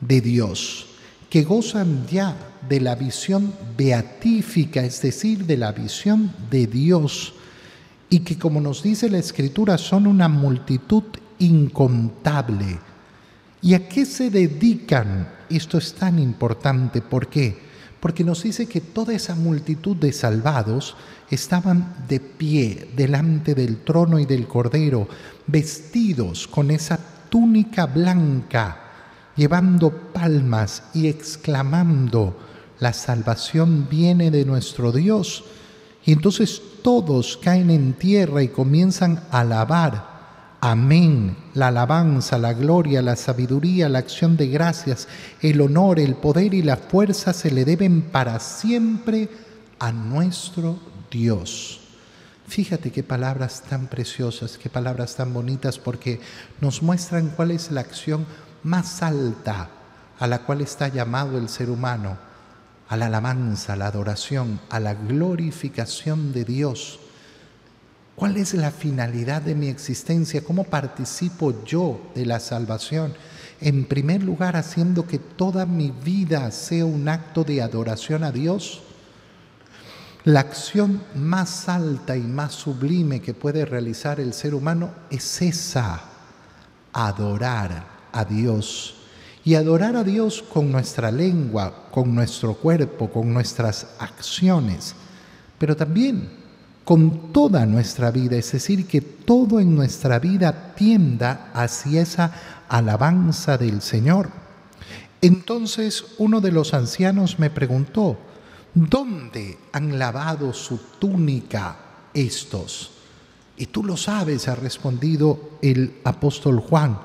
de 0.00 0.20
Dios, 0.20 0.86
que 1.30 1.44
gozan 1.44 2.06
ya 2.08 2.36
de 2.68 2.80
la 2.80 2.96
visión 2.96 3.54
beatífica, 3.76 4.84
es 4.84 5.00
decir, 5.00 5.46
de 5.46 5.56
la 5.56 5.70
visión 5.70 6.32
de 6.50 6.66
Dios, 6.66 7.34
y 8.10 8.20
que 8.20 8.36
como 8.36 8.60
nos 8.60 8.82
dice 8.82 9.08
la 9.08 9.18
Escritura 9.18 9.78
son 9.78 10.08
una 10.08 10.28
multitud 10.28 11.04
incontable. 11.38 12.80
¿Y 13.62 13.74
a 13.74 13.88
qué 13.88 14.04
se 14.04 14.28
dedican? 14.28 15.28
Esto 15.48 15.78
es 15.78 15.94
tan 15.94 16.18
importante. 16.18 17.00
¿Por 17.00 17.28
qué? 17.28 17.63
Porque 18.04 18.22
nos 18.22 18.42
dice 18.42 18.66
que 18.66 18.82
toda 18.82 19.14
esa 19.14 19.34
multitud 19.34 19.96
de 19.96 20.12
salvados 20.12 20.94
estaban 21.30 22.04
de 22.06 22.20
pie 22.20 22.90
delante 22.94 23.54
del 23.54 23.78
trono 23.78 24.18
y 24.18 24.26
del 24.26 24.46
cordero, 24.46 25.08
vestidos 25.46 26.46
con 26.46 26.70
esa 26.70 26.98
túnica 27.30 27.86
blanca, 27.86 28.78
llevando 29.34 29.90
palmas 30.12 30.82
y 30.92 31.06
exclamando, 31.06 32.38
la 32.78 32.92
salvación 32.92 33.88
viene 33.88 34.30
de 34.30 34.44
nuestro 34.44 34.92
Dios. 34.92 35.42
Y 36.04 36.12
entonces 36.12 36.60
todos 36.82 37.38
caen 37.38 37.70
en 37.70 37.94
tierra 37.94 38.42
y 38.42 38.48
comienzan 38.48 39.22
a 39.30 39.40
alabar 39.40 40.13
Amén. 40.64 41.36
La 41.52 41.68
alabanza, 41.68 42.38
la 42.38 42.54
gloria, 42.54 43.02
la 43.02 43.16
sabiduría, 43.16 43.90
la 43.90 43.98
acción 43.98 44.38
de 44.38 44.48
gracias, 44.48 45.08
el 45.42 45.60
honor, 45.60 46.00
el 46.00 46.14
poder 46.14 46.54
y 46.54 46.62
la 46.62 46.78
fuerza 46.78 47.34
se 47.34 47.50
le 47.50 47.66
deben 47.66 48.00
para 48.00 48.40
siempre 48.40 49.28
a 49.78 49.92
nuestro 49.92 50.78
Dios. 51.10 51.80
Fíjate 52.46 52.92
qué 52.92 53.02
palabras 53.02 53.62
tan 53.68 53.88
preciosas, 53.88 54.56
qué 54.56 54.70
palabras 54.70 55.16
tan 55.16 55.34
bonitas, 55.34 55.78
porque 55.78 56.18
nos 56.62 56.82
muestran 56.82 57.28
cuál 57.36 57.50
es 57.50 57.70
la 57.70 57.82
acción 57.82 58.24
más 58.62 59.02
alta 59.02 59.68
a 60.18 60.26
la 60.26 60.44
cual 60.44 60.62
está 60.62 60.88
llamado 60.88 61.36
el 61.36 61.50
ser 61.50 61.68
humano, 61.68 62.16
a 62.88 62.96
la 62.96 63.08
alabanza, 63.08 63.74
a 63.74 63.76
la 63.76 63.88
adoración, 63.88 64.60
a 64.70 64.80
la 64.80 64.94
glorificación 64.94 66.32
de 66.32 66.46
Dios. 66.46 67.00
¿Cuál 68.16 68.36
es 68.36 68.54
la 68.54 68.70
finalidad 68.70 69.42
de 69.42 69.56
mi 69.56 69.68
existencia? 69.68 70.44
¿Cómo 70.44 70.64
participo 70.64 71.64
yo 71.64 72.00
de 72.14 72.24
la 72.24 72.38
salvación? 72.38 73.12
En 73.60 73.86
primer 73.86 74.22
lugar, 74.22 74.56
haciendo 74.56 75.04
que 75.06 75.18
toda 75.18 75.66
mi 75.66 75.90
vida 75.90 76.48
sea 76.52 76.84
un 76.84 77.08
acto 77.08 77.42
de 77.42 77.60
adoración 77.60 78.22
a 78.22 78.30
Dios. 78.30 78.82
La 80.22 80.40
acción 80.40 81.02
más 81.16 81.68
alta 81.68 82.16
y 82.16 82.22
más 82.22 82.52
sublime 82.54 83.20
que 83.20 83.34
puede 83.34 83.64
realizar 83.64 84.20
el 84.20 84.32
ser 84.32 84.54
humano 84.54 84.90
es 85.10 85.42
esa, 85.42 86.00
adorar 86.92 87.84
a 88.12 88.24
Dios. 88.24 88.94
Y 89.44 89.56
adorar 89.56 89.96
a 89.96 90.04
Dios 90.04 90.40
con 90.40 90.70
nuestra 90.70 91.10
lengua, 91.10 91.88
con 91.90 92.14
nuestro 92.14 92.54
cuerpo, 92.54 93.10
con 93.10 93.32
nuestras 93.32 93.88
acciones, 93.98 94.94
pero 95.58 95.76
también 95.76 96.43
con 96.84 97.32
toda 97.32 97.64
nuestra 97.64 98.10
vida, 98.10 98.36
es 98.36 98.52
decir, 98.52 98.86
que 98.86 99.00
todo 99.00 99.58
en 99.58 99.74
nuestra 99.74 100.18
vida 100.18 100.74
tienda 100.74 101.50
hacia 101.54 102.02
esa 102.02 102.32
alabanza 102.68 103.56
del 103.56 103.80
Señor. 103.80 104.28
Entonces 105.22 106.04
uno 106.18 106.42
de 106.42 106.52
los 106.52 106.74
ancianos 106.74 107.38
me 107.38 107.48
preguntó, 107.48 108.18
¿dónde 108.74 109.58
han 109.72 109.98
lavado 109.98 110.52
su 110.52 110.78
túnica 110.98 111.76
estos? 112.12 112.90
Y 113.56 113.66
tú 113.66 113.82
lo 113.82 113.96
sabes, 113.96 114.48
ha 114.48 114.54
respondido 114.54 115.52
el 115.62 116.00
apóstol 116.04 116.60
Juan, 116.60 116.98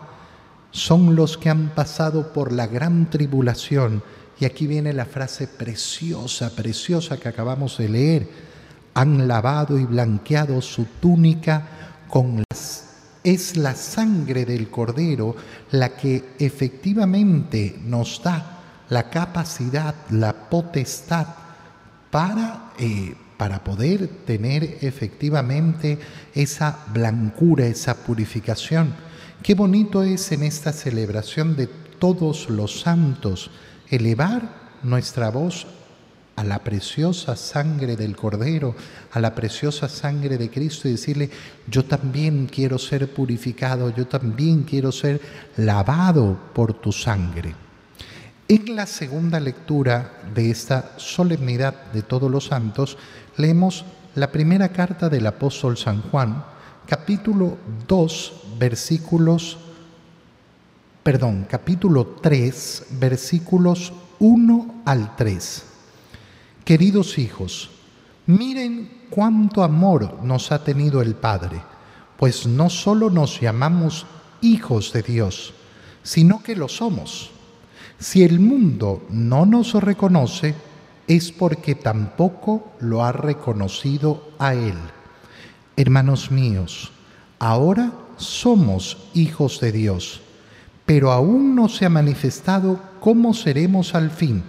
son 0.72 1.16
los 1.16 1.38
que 1.38 1.50
han 1.50 1.70
pasado 1.70 2.34
por 2.34 2.52
la 2.52 2.68
gran 2.68 3.10
tribulación. 3.10 4.04
Y 4.40 4.46
aquí 4.46 4.68
viene 4.68 4.94
la 4.94 5.06
frase 5.06 5.48
preciosa, 5.48 6.56
preciosa 6.56 7.18
que 7.18 7.30
acabamos 7.30 7.78
de 7.78 7.90
leer 7.90 8.49
han 9.00 9.30
lavado 9.30 9.80
y 9.80 9.86
blanqueado 9.86 10.62
su 10.62 10.86
túnica 11.00 11.68
con 12.10 12.44
las... 12.50 12.86
Es 13.24 13.58
la 13.58 13.76
sangre 13.76 14.46
del 14.46 14.70
cordero 14.70 15.36
la 15.72 15.90
que 15.96 16.36
efectivamente 16.40 17.80
nos 17.84 18.22
da 18.24 18.60
la 18.90 19.10
capacidad, 19.10 19.94
la 20.10 20.50
potestad 20.50 21.28
para, 22.12 22.72
eh, 22.78 23.16
para 23.38 23.64
poder 23.64 24.08
tener 24.26 24.80
efectivamente 24.82 26.00
esa 26.34 26.80
blancura, 26.94 27.68
esa 27.68 27.96
purificación. 27.96 28.94
Qué 29.44 29.54
bonito 29.54 30.04
es 30.04 30.32
en 30.32 30.44
esta 30.44 30.74
celebración 30.74 31.56
de 31.56 31.68
todos 31.68 32.50
los 32.50 32.82
santos 32.82 33.52
elevar 33.90 34.42
nuestra 34.84 35.30
voz 35.30 35.68
a 36.40 36.44
la 36.46 36.60
preciosa 36.60 37.36
sangre 37.36 37.98
del 37.98 38.16
Cordero, 38.16 38.74
a 39.12 39.20
la 39.20 39.36
preciosa 39.36 39.90
sangre 39.90 40.38
de 40.38 40.50
Cristo 40.50 40.88
y 40.88 40.92
decirle, 40.92 41.30
yo 41.68 41.84
también 41.84 42.48
quiero 42.48 42.80
ser 42.80 43.14
purificado, 43.14 43.94
yo 43.94 44.08
también 44.08 44.64
quiero 44.64 44.90
ser 44.94 45.20
lavado 45.58 46.40
por 46.54 46.76
tu 46.76 46.94
sangre. 46.94 47.54
En 48.48 48.74
la 48.74 48.86
segunda 48.86 49.38
lectura 49.42 50.14
de 50.34 50.50
esta 50.50 50.98
solemnidad 50.98 51.92
de 51.92 52.04
todos 52.04 52.32
los 52.32 52.46
santos, 52.46 52.98
leemos 53.36 53.84
la 54.16 54.32
primera 54.32 54.70
carta 54.70 55.10
del 55.10 55.28
apóstol 55.28 55.78
San 55.78 56.02
Juan, 56.04 56.42
capítulo 56.86 57.58
2, 57.86 58.44
versículos, 58.58 59.58
perdón, 61.04 61.48
capítulo 61.50 62.16
3, 62.22 62.86
versículos 62.92 63.92
1 64.20 64.84
al 64.86 65.18
3. 65.18 65.66
Queridos 66.70 67.18
hijos, 67.18 67.72
miren 68.28 69.06
cuánto 69.10 69.64
amor 69.64 70.24
nos 70.24 70.52
ha 70.52 70.64
tenido 70.64 71.02
el 71.02 71.16
Padre, 71.16 71.60
pues 72.16 72.46
no 72.46 72.70
solo 72.70 73.10
nos 73.10 73.42
llamamos 73.42 74.06
hijos 74.42 74.94
de 74.94 75.02
Dios, 75.02 75.56
sino 76.04 76.44
que 76.44 76.56
lo 76.56 76.68
somos. 76.68 77.32
Si 77.98 78.22
el 78.22 78.40
mundo 78.40 79.04
no 79.10 79.48
nos 79.48 79.74
reconoce, 79.74 80.54
es 81.08 81.32
porque 81.32 81.74
tampoco 81.74 82.72
lo 82.80 83.04
ha 83.04 83.14
reconocido 83.14 84.30
a 84.38 84.54
Él. 84.54 84.78
Hermanos 85.76 86.30
míos, 86.30 86.92
ahora 87.40 87.94
somos 88.18 89.10
hijos 89.16 89.60
de 89.60 89.72
Dios, 89.72 90.22
pero 90.86 91.12
aún 91.12 91.56
no 91.56 91.68
se 91.68 91.88
ha 91.88 91.90
manifestado 91.90 92.80
cómo 93.00 93.34
seremos 93.34 93.96
al 93.96 94.12
fin. 94.12 94.44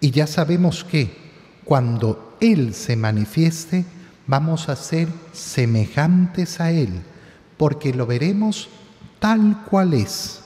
Y 0.00 0.10
ya 0.10 0.26
sabemos 0.26 0.82
que, 0.82 1.25
cuando 1.66 2.36
Él 2.40 2.74
se 2.74 2.94
manifieste, 2.96 3.84
vamos 4.28 4.68
a 4.68 4.76
ser 4.76 5.08
semejantes 5.32 6.60
a 6.60 6.70
Él, 6.70 7.02
porque 7.58 7.92
lo 7.92 8.06
veremos 8.06 8.68
tal 9.18 9.64
cual 9.68 9.92
es. 9.92 10.42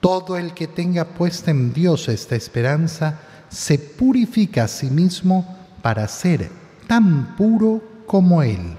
Todo 0.00 0.36
el 0.36 0.52
que 0.52 0.66
tenga 0.66 1.04
puesta 1.04 1.52
en 1.52 1.72
Dios 1.72 2.08
esta 2.08 2.34
esperanza 2.34 3.20
se 3.48 3.78
purifica 3.78 4.64
a 4.64 4.68
sí 4.68 4.90
mismo 4.90 5.56
para 5.80 6.08
ser 6.08 6.50
tan 6.88 7.36
puro 7.36 7.80
como 8.06 8.42
Él. 8.42 8.76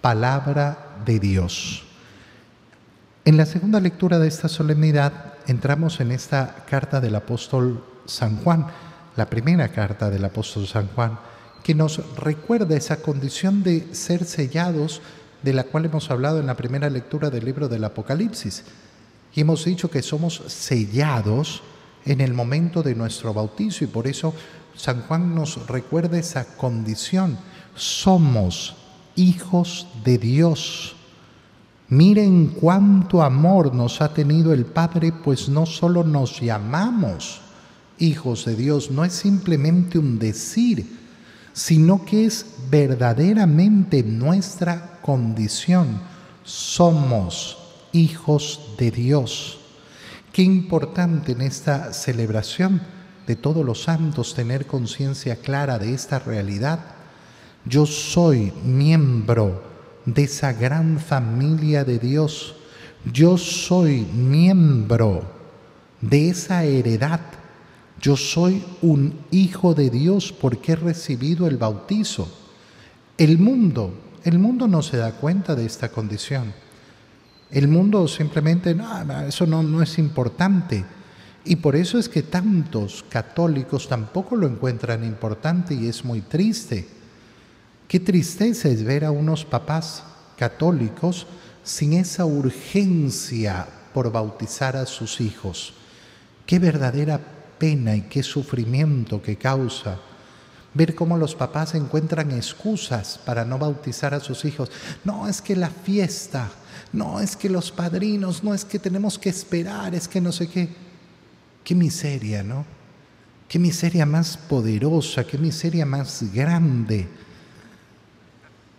Palabra 0.00 0.96
de 1.04 1.20
Dios. 1.20 1.84
En 3.26 3.36
la 3.36 3.44
segunda 3.44 3.80
lectura 3.80 4.18
de 4.18 4.28
esta 4.28 4.48
solemnidad 4.48 5.34
entramos 5.46 6.00
en 6.00 6.10
esta 6.10 6.64
carta 6.66 7.02
del 7.02 7.16
apóstol 7.16 7.84
San 8.06 8.38
Juan 8.38 8.66
la 9.16 9.28
primera 9.28 9.68
carta 9.68 10.10
del 10.10 10.24
apóstol 10.24 10.66
San 10.66 10.88
Juan, 10.88 11.18
que 11.62 11.74
nos 11.74 12.16
recuerda 12.16 12.76
esa 12.76 13.02
condición 13.02 13.62
de 13.62 13.94
ser 13.94 14.24
sellados 14.24 15.02
de 15.42 15.52
la 15.52 15.64
cual 15.64 15.86
hemos 15.86 16.10
hablado 16.10 16.40
en 16.40 16.46
la 16.46 16.56
primera 16.56 16.90
lectura 16.90 17.30
del 17.30 17.44
libro 17.44 17.68
del 17.68 17.84
Apocalipsis. 17.84 18.64
Y 19.34 19.40
hemos 19.40 19.64
dicho 19.64 19.90
que 19.90 20.02
somos 20.02 20.42
sellados 20.46 21.62
en 22.04 22.20
el 22.20 22.34
momento 22.34 22.82
de 22.82 22.94
nuestro 22.94 23.32
bautizo 23.32 23.84
y 23.84 23.88
por 23.88 24.06
eso 24.06 24.34
San 24.74 25.02
Juan 25.02 25.34
nos 25.34 25.66
recuerda 25.66 26.18
esa 26.18 26.56
condición. 26.56 27.38
Somos 27.74 28.76
hijos 29.16 29.86
de 30.04 30.18
Dios. 30.18 30.96
Miren 31.88 32.48
cuánto 32.48 33.22
amor 33.22 33.74
nos 33.74 34.00
ha 34.00 34.14
tenido 34.14 34.52
el 34.52 34.64
Padre, 34.64 35.12
pues 35.12 35.48
no 35.48 35.66
solo 35.66 36.04
nos 36.04 36.40
llamamos 36.40 37.40
hijos 38.00 38.44
de 38.46 38.56
Dios 38.56 38.90
no 38.90 39.04
es 39.04 39.12
simplemente 39.12 39.98
un 39.98 40.18
decir, 40.18 40.98
sino 41.52 42.04
que 42.04 42.26
es 42.26 42.46
verdaderamente 42.70 44.02
nuestra 44.02 44.98
condición. 45.02 46.00
Somos 46.42 47.58
hijos 47.92 48.74
de 48.78 48.90
Dios. 48.90 49.60
Qué 50.32 50.42
importante 50.42 51.32
en 51.32 51.42
esta 51.42 51.92
celebración 51.92 52.80
de 53.26 53.36
todos 53.36 53.64
los 53.64 53.82
santos 53.82 54.34
tener 54.34 54.66
conciencia 54.66 55.36
clara 55.36 55.78
de 55.78 55.94
esta 55.94 56.18
realidad. 56.18 56.80
Yo 57.64 57.86
soy 57.86 58.52
miembro 58.64 59.62
de 60.06 60.24
esa 60.24 60.52
gran 60.52 60.98
familia 60.98 61.84
de 61.84 61.98
Dios. 61.98 62.56
Yo 63.12 63.36
soy 63.36 64.00
miembro 64.00 65.22
de 66.00 66.30
esa 66.30 66.64
heredad 66.64 67.20
yo 68.00 68.16
soy 68.16 68.64
un 68.80 69.18
hijo 69.30 69.74
de 69.74 69.90
Dios 69.90 70.32
porque 70.32 70.72
he 70.72 70.76
recibido 70.76 71.46
el 71.46 71.58
bautizo. 71.58 72.28
El 73.18 73.38
mundo, 73.38 73.92
el 74.24 74.38
mundo 74.38 74.66
no 74.66 74.82
se 74.82 74.96
da 74.96 75.12
cuenta 75.12 75.54
de 75.54 75.66
esta 75.66 75.90
condición. 75.90 76.54
El 77.50 77.68
mundo 77.68 78.08
simplemente, 78.08 78.74
no, 78.74 79.20
eso 79.22 79.46
no, 79.46 79.62
no 79.62 79.82
es 79.82 79.98
importante. 79.98 80.84
Y 81.44 81.56
por 81.56 81.76
eso 81.76 81.98
es 81.98 82.08
que 82.08 82.22
tantos 82.22 83.04
católicos 83.08 83.88
tampoco 83.88 84.36
lo 84.36 84.46
encuentran 84.46 85.04
importante 85.04 85.74
y 85.74 85.86
es 85.86 86.04
muy 86.04 86.22
triste. 86.22 86.88
Qué 87.86 88.00
tristeza 88.00 88.68
es 88.68 88.82
ver 88.82 89.04
a 89.04 89.10
unos 89.10 89.44
papás 89.44 90.04
católicos 90.38 91.26
sin 91.62 91.92
esa 91.94 92.24
urgencia 92.24 93.66
por 93.92 94.10
bautizar 94.10 94.76
a 94.76 94.86
sus 94.86 95.20
hijos. 95.20 95.74
Qué 96.46 96.58
verdadera 96.58 97.20
pena 97.60 97.94
y 97.94 98.02
qué 98.02 98.24
sufrimiento 98.24 99.22
que 99.22 99.36
causa 99.36 100.00
ver 100.74 100.94
cómo 100.94 101.16
los 101.16 101.34
papás 101.34 101.74
encuentran 101.74 102.30
excusas 102.30 103.18
para 103.24 103.44
no 103.44 103.58
bautizar 103.58 104.14
a 104.14 104.20
sus 104.20 104.44
hijos. 104.44 104.70
No, 105.04 105.28
es 105.28 105.42
que 105.42 105.56
la 105.56 105.70
fiesta, 105.70 106.50
no, 106.92 107.20
es 107.20 107.36
que 107.36 107.48
los 107.48 107.72
padrinos, 107.72 108.44
no, 108.44 108.54
es 108.54 108.64
que 108.64 108.78
tenemos 108.78 109.18
que 109.18 109.30
esperar, 109.30 109.94
es 109.94 110.06
que 110.06 110.20
no 110.20 110.32
sé 110.32 110.48
qué. 110.48 110.68
Qué 111.64 111.74
miseria, 111.74 112.42
¿no? 112.42 112.64
Qué 113.48 113.58
miseria 113.58 114.06
más 114.06 114.36
poderosa, 114.36 115.24
qué 115.24 115.36
miseria 115.36 115.84
más 115.84 116.22
grande. 116.32 117.08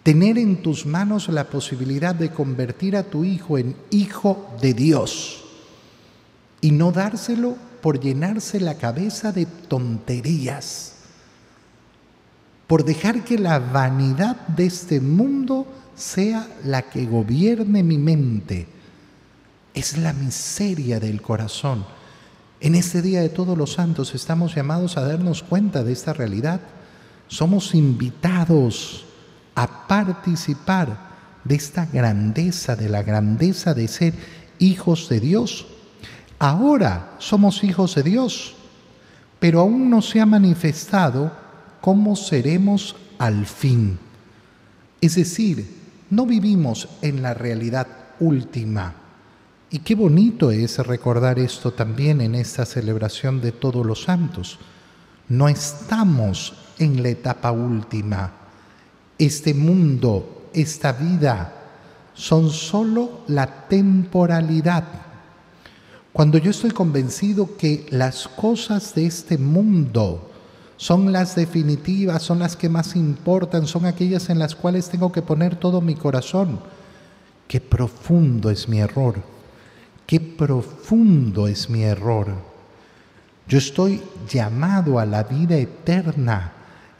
Tener 0.04 0.38
en 0.38 0.64
tus 0.64 0.86
manos 0.86 1.28
la 1.30 1.48
posibilidad 1.50 2.16
de 2.16 2.32
convertir 2.32 2.96
a 2.96 3.04
tu 3.04 3.24
hijo 3.24 3.58
en 3.58 3.76
hijo 3.92 4.50
de 4.62 4.74
Dios 4.74 5.44
y 6.60 6.72
no 6.72 6.92
dárselo 6.92 7.56
por 7.82 8.00
llenarse 8.00 8.60
la 8.60 8.76
cabeza 8.76 9.32
de 9.32 9.46
tonterías, 9.46 10.94
por 12.68 12.86
dejar 12.86 13.24
que 13.24 13.38
la 13.38 13.60
vanidad 13.60 14.48
de 14.48 14.66
este 14.66 15.02
mundo 15.02 15.68
sea 15.96 16.48
la 16.64 16.84
que 16.84 17.06
gobierne 17.06 17.84
mi 17.84 17.98
mente. 17.98 18.68
Es 19.74 19.98
la 19.98 20.14
miseria 20.14 21.00
del 21.00 21.22
corazón 21.22 21.86
en 22.62 22.76
este 22.76 23.02
Día 23.02 23.22
de 23.22 23.30
Todos 23.30 23.58
los 23.58 23.74
Santos 23.74 24.14
estamos 24.14 24.54
llamados 24.54 24.96
a 24.96 25.02
darnos 25.02 25.42
cuenta 25.42 25.84
de 25.84 25.94
esta 25.94 26.14
realidad. 26.14 26.62
Somos 27.28 27.74
invitados 27.74 29.04
a 29.56 29.88
participar 29.88 31.10
de 31.44 31.56
esta 31.56 31.88
grandeza, 31.88 32.76
de 32.76 32.88
la 32.88 33.02
grandeza 33.02 33.74
de 33.74 33.88
ser 33.88 34.14
hijos 34.60 35.10
de 35.10 35.20
Dios. 35.20 35.66
Ahora 36.44 37.18
somos 37.20 37.64
hijos 37.64 37.94
de 37.94 38.02
Dios, 38.02 38.56
pero 39.40 39.60
aún 39.60 39.92
no 39.92 40.02
se 40.02 40.20
ha 40.20 40.26
manifestado 40.26 41.32
cómo 41.82 42.16
seremos 42.16 42.96
al 43.20 43.46
fin. 43.46 44.00
Es 45.00 45.14
decir, 45.14 45.72
no 46.10 46.26
vivimos 46.26 46.90
en 47.04 47.22
la 47.22 47.36
realidad 47.36 47.86
última 48.20 48.96
y 49.70 49.78
qué 49.82 49.94
bonito 49.94 50.50
es 50.50 50.80
recordar 50.80 51.38
esto 51.38 51.74
también 51.74 52.22
en 52.22 52.34
esta 52.34 52.66
celebración 52.66 53.40
de 53.40 53.52
todos 53.52 53.86
los 53.86 54.02
santos. 54.02 54.58
No 55.30 55.48
estamos 55.48 56.56
en 56.80 57.04
la 57.04 57.10
etapa 57.10 57.52
última. 57.52 58.32
Este 59.16 59.54
mundo, 59.54 60.50
esta 60.56 60.92
vida, 60.92 61.54
son 62.16 62.50
solo 62.50 63.22
la 63.28 63.68
temporalidad. 63.68 65.11
Cuando 66.14 66.38
yo 66.38 66.52
estoy 66.52 66.72
convencido 66.72 67.58
que 67.58 67.86
las 67.90 68.28
cosas 68.28 68.94
de 68.96 69.06
este 69.06 69.38
mundo 69.38 70.30
son 70.78 71.12
las 71.12 71.36
definitivas, 71.36 72.24
son 72.24 72.40
las 72.40 72.56
que 72.56 72.70
más 72.70 72.96
importan, 72.96 73.68
son 73.68 73.86
aquellas 73.86 74.30
en 74.30 74.40
las 74.40 74.56
cuales 74.56 74.90
tengo 74.90 75.12
que 75.12 75.22
poner 75.22 75.56
todo 75.56 75.80
mi 75.80 75.96
corazón, 75.96 76.60
qué 77.48 77.62
profundo 77.62 78.50
es 78.50 78.68
mi 78.68 78.80
error 78.80 79.32
Qué 80.12 80.20
profundo 80.20 81.48
es 81.48 81.70
mi 81.70 81.84
error. 81.84 82.36
Yo 83.48 83.58
estoy 83.58 84.02
llamado 84.30 85.00
a 85.00 85.06
la 85.06 85.24
vida 85.24 85.56
eterna 85.56 86.52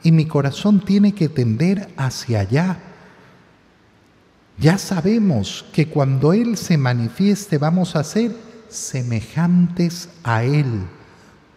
y 0.02 0.12
mi 0.12 0.24
corazón 0.24 0.80
tiene 0.80 1.12
que 1.12 1.28
tender 1.28 1.90
hacia 1.98 2.40
allá. 2.40 2.78
Ya 4.56 4.78
sabemos 4.78 5.66
que 5.74 5.90
cuando 5.90 6.32
Él 6.32 6.56
se 6.56 6.78
manifieste 6.78 7.58
vamos 7.58 7.96
a 7.96 8.02
ser 8.02 8.34
semejantes 8.74 10.08
a 10.22 10.44
Él. 10.44 10.86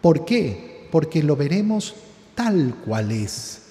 ¿Por 0.00 0.24
qué? 0.24 0.88
Porque 0.92 1.22
lo 1.22 1.36
veremos 1.36 1.94
tal 2.34 2.74
cual 2.84 3.12
es. 3.12 3.62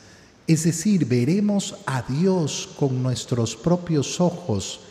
Es 0.47 0.63
decir, 0.63 1.05
veremos 1.05 1.77
a 1.85 2.03
Dios 2.03 2.69
con 2.77 3.01
nuestros 3.01 3.55
propios 3.55 4.19
ojos 4.19 4.81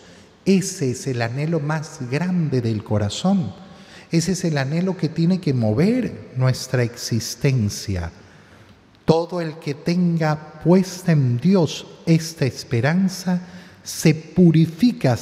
ese 0.44 0.90
es 0.90 1.06
el 1.06 1.22
anhelo 1.22 1.58
más 1.58 1.98
grande 2.10 2.60
del 2.60 2.84
corazón. 2.84 3.52
Ese 4.10 4.32
es 4.32 4.44
el 4.44 4.58
anhelo 4.58 4.96
que 4.96 5.08
tiene 5.08 5.40
que 5.40 5.54
mover 5.54 6.32
nuestra 6.36 6.82
existencia. 6.82 8.12
Todo 9.06 9.40
el 9.40 9.58
que 9.58 9.74
tenga 9.74 10.60
puesta 10.62 11.12
en 11.12 11.38
Dios 11.38 11.86
esta 12.04 12.44
esperanza 12.44 13.40
se 13.82 14.14
purifica 14.14 15.14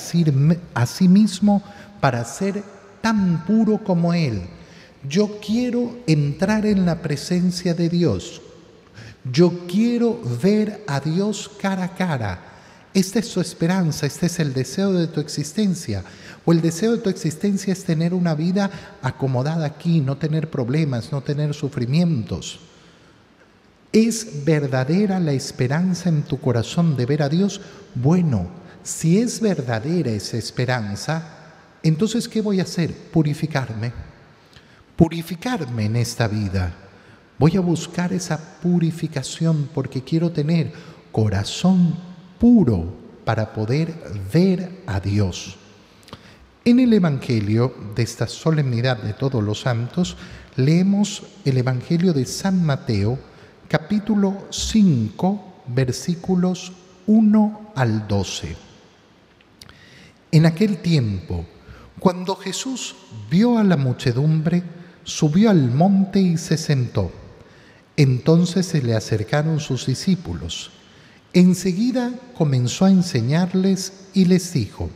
a 0.75 0.87
sí 0.87 1.09
mismo 1.09 1.63
para 2.01 2.25
ser 2.25 2.63
tan 3.03 3.45
puro 3.45 3.79
como 3.79 4.15
Él. 4.15 4.43
Yo 5.09 5.39
quiero 5.45 5.99
entrar 6.07 6.65
en 6.65 6.87
la 6.87 7.03
presencia 7.03 7.75
de 7.75 7.89
Dios. 7.89 8.41
Yo 9.31 9.67
quiero 9.67 10.21
ver 10.43 10.85
a 10.87 11.01
Dios 11.01 11.51
cara 11.61 11.85
a 11.85 11.95
cara 11.95 12.53
esta 12.95 13.21
es 13.21 13.29
su 13.29 13.41
esperanza, 13.41 14.05
este 14.05 14.27
es 14.27 14.39
el 14.39 14.53
deseo 14.53 14.93
de 14.93 15.07
tu 15.07 15.21
existencia. 15.21 16.05
O 16.45 16.53
el 16.53 16.61
deseo 16.61 16.93
de 16.93 16.99
tu 16.99 17.09
existencia 17.09 17.73
es 17.73 17.85
tener 17.85 18.13
una 18.13 18.35
vida 18.35 18.71
acomodada 19.01 19.65
aquí, 19.65 20.01
no 20.01 20.19
tener 20.19 20.51
problemas, 20.51 21.11
no 21.11 21.23
tener 21.23 21.55
sufrimientos. 21.55 22.61
¿Es 23.93 24.45
verdadera 24.45 25.21
la 25.21 25.33
esperanza 25.33 26.09
en 26.09 26.23
tu 26.23 26.39
corazón 26.39 26.97
de 26.97 27.07
ver 27.07 27.23
a 27.23 27.29
Dios? 27.29 27.61
Bueno, 27.95 28.49
si 28.83 29.19
es 29.19 29.41
verdadera 29.41 30.11
esa 30.11 30.37
esperanza, 30.37 31.42
entonces 31.83 32.29
¿qué 32.29 32.41
voy 32.41 32.61
a 32.61 32.65
hacer? 32.65 32.95
Purificarme. 32.95 33.93
Purificarme 34.97 35.87
en 35.87 35.97
esta 35.97 36.29
vida. 36.29 36.75
Voy 37.39 37.57
a 37.57 37.61
buscar 37.61 38.13
esa 38.13 38.39
purificación 38.61 39.69
porque 39.75 40.03
quiero 40.03 40.31
tener 40.31 40.73
corazón 41.11 41.97
puro 42.39 42.95
para 43.25 43.53
poder 43.53 43.95
ver 44.33 44.83
a 44.87 45.01
Dios. 45.01 45.57
En 46.65 46.79
el 46.79 46.93
Evangelio 46.93 47.75
de 47.97 48.05
esta 48.05 48.29
solemnidad 48.29 49.03
de 49.03 49.15
todos 49.15 49.43
los 49.43 49.61
santos, 49.61 50.17
leemos 50.55 51.25
el 51.45 51.59
Evangelio 51.59 52.13
de 52.13 52.25
San 52.25 52.65
Mateo, 52.65 53.19
capítulo 53.67 54.47
5, 54.51 55.65
versículos 55.67 56.73
1 57.07 57.73
al 57.75 58.07
12. 58.07 58.57
En 60.31 60.47
aquel 60.47 60.79
tiempo, 60.79 61.45
cuando 62.03 62.37
Jesús 62.37 62.97
vio 63.31 63.57
a 63.57 63.65
la 63.65 63.79
muchedumbre, 63.79 64.63
subió 65.05 65.49
al 65.49 65.71
monte 65.71 66.21
y 66.21 66.37
se 66.37 66.59
sentó. 66.59 67.13
Entonces 67.97 68.67
se 68.67 68.83
le 68.83 68.95
acercaron 68.95 69.61
sus 69.61 69.87
discípulos 69.87 70.73
Enseguida 71.35 72.13
comenzó 72.37 72.85
a 72.85 72.91
enseñarles 72.91 74.09
y 74.13 74.27
les 74.27 74.53
dijo, 74.53 74.91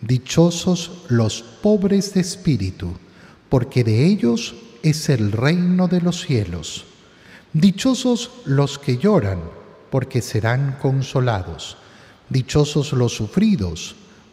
Dichosos 0.00 1.04
los 1.08 1.42
pobres 1.42 2.14
de 2.14 2.22
espíritu, 2.22 2.94
porque 3.50 3.84
de 3.84 4.06
ellos 4.06 4.54
es 4.82 5.10
el 5.10 5.32
reino 5.32 5.86
de 5.86 6.00
los 6.00 6.22
cielos. 6.22 6.86
Dichosos 7.52 8.30
los 8.46 8.78
que 8.78 8.96
lloran, 8.96 9.40
porque 9.90 10.22
serán 10.22 10.78
consolados. 10.80 11.76
Dichosos 12.30 12.94
los 12.94 13.12
sufridos, 13.12 13.96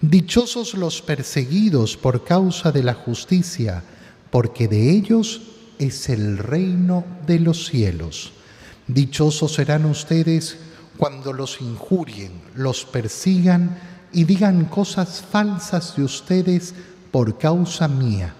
Dichosos 0.00 0.72
los 0.74 1.02
perseguidos 1.02 1.98
por 1.98 2.24
causa 2.24 2.72
de 2.72 2.82
la 2.82 2.94
justicia, 2.94 3.82
porque 4.30 4.66
de 4.66 4.90
ellos 4.90 5.42
es 5.78 6.08
el 6.08 6.38
reino 6.38 7.04
de 7.26 7.38
los 7.38 7.66
cielos. 7.66 8.32
Dichosos 8.86 9.52
serán 9.52 9.84
ustedes 9.84 10.56
cuando 10.96 11.34
los 11.34 11.60
injurien, 11.60 12.32
los 12.54 12.86
persigan 12.86 13.78
y 14.10 14.24
digan 14.24 14.64
cosas 14.64 15.22
falsas 15.30 15.96
de 15.96 16.04
ustedes 16.04 16.74
por 17.10 17.36
causa 17.38 17.86
mía. 17.86 18.34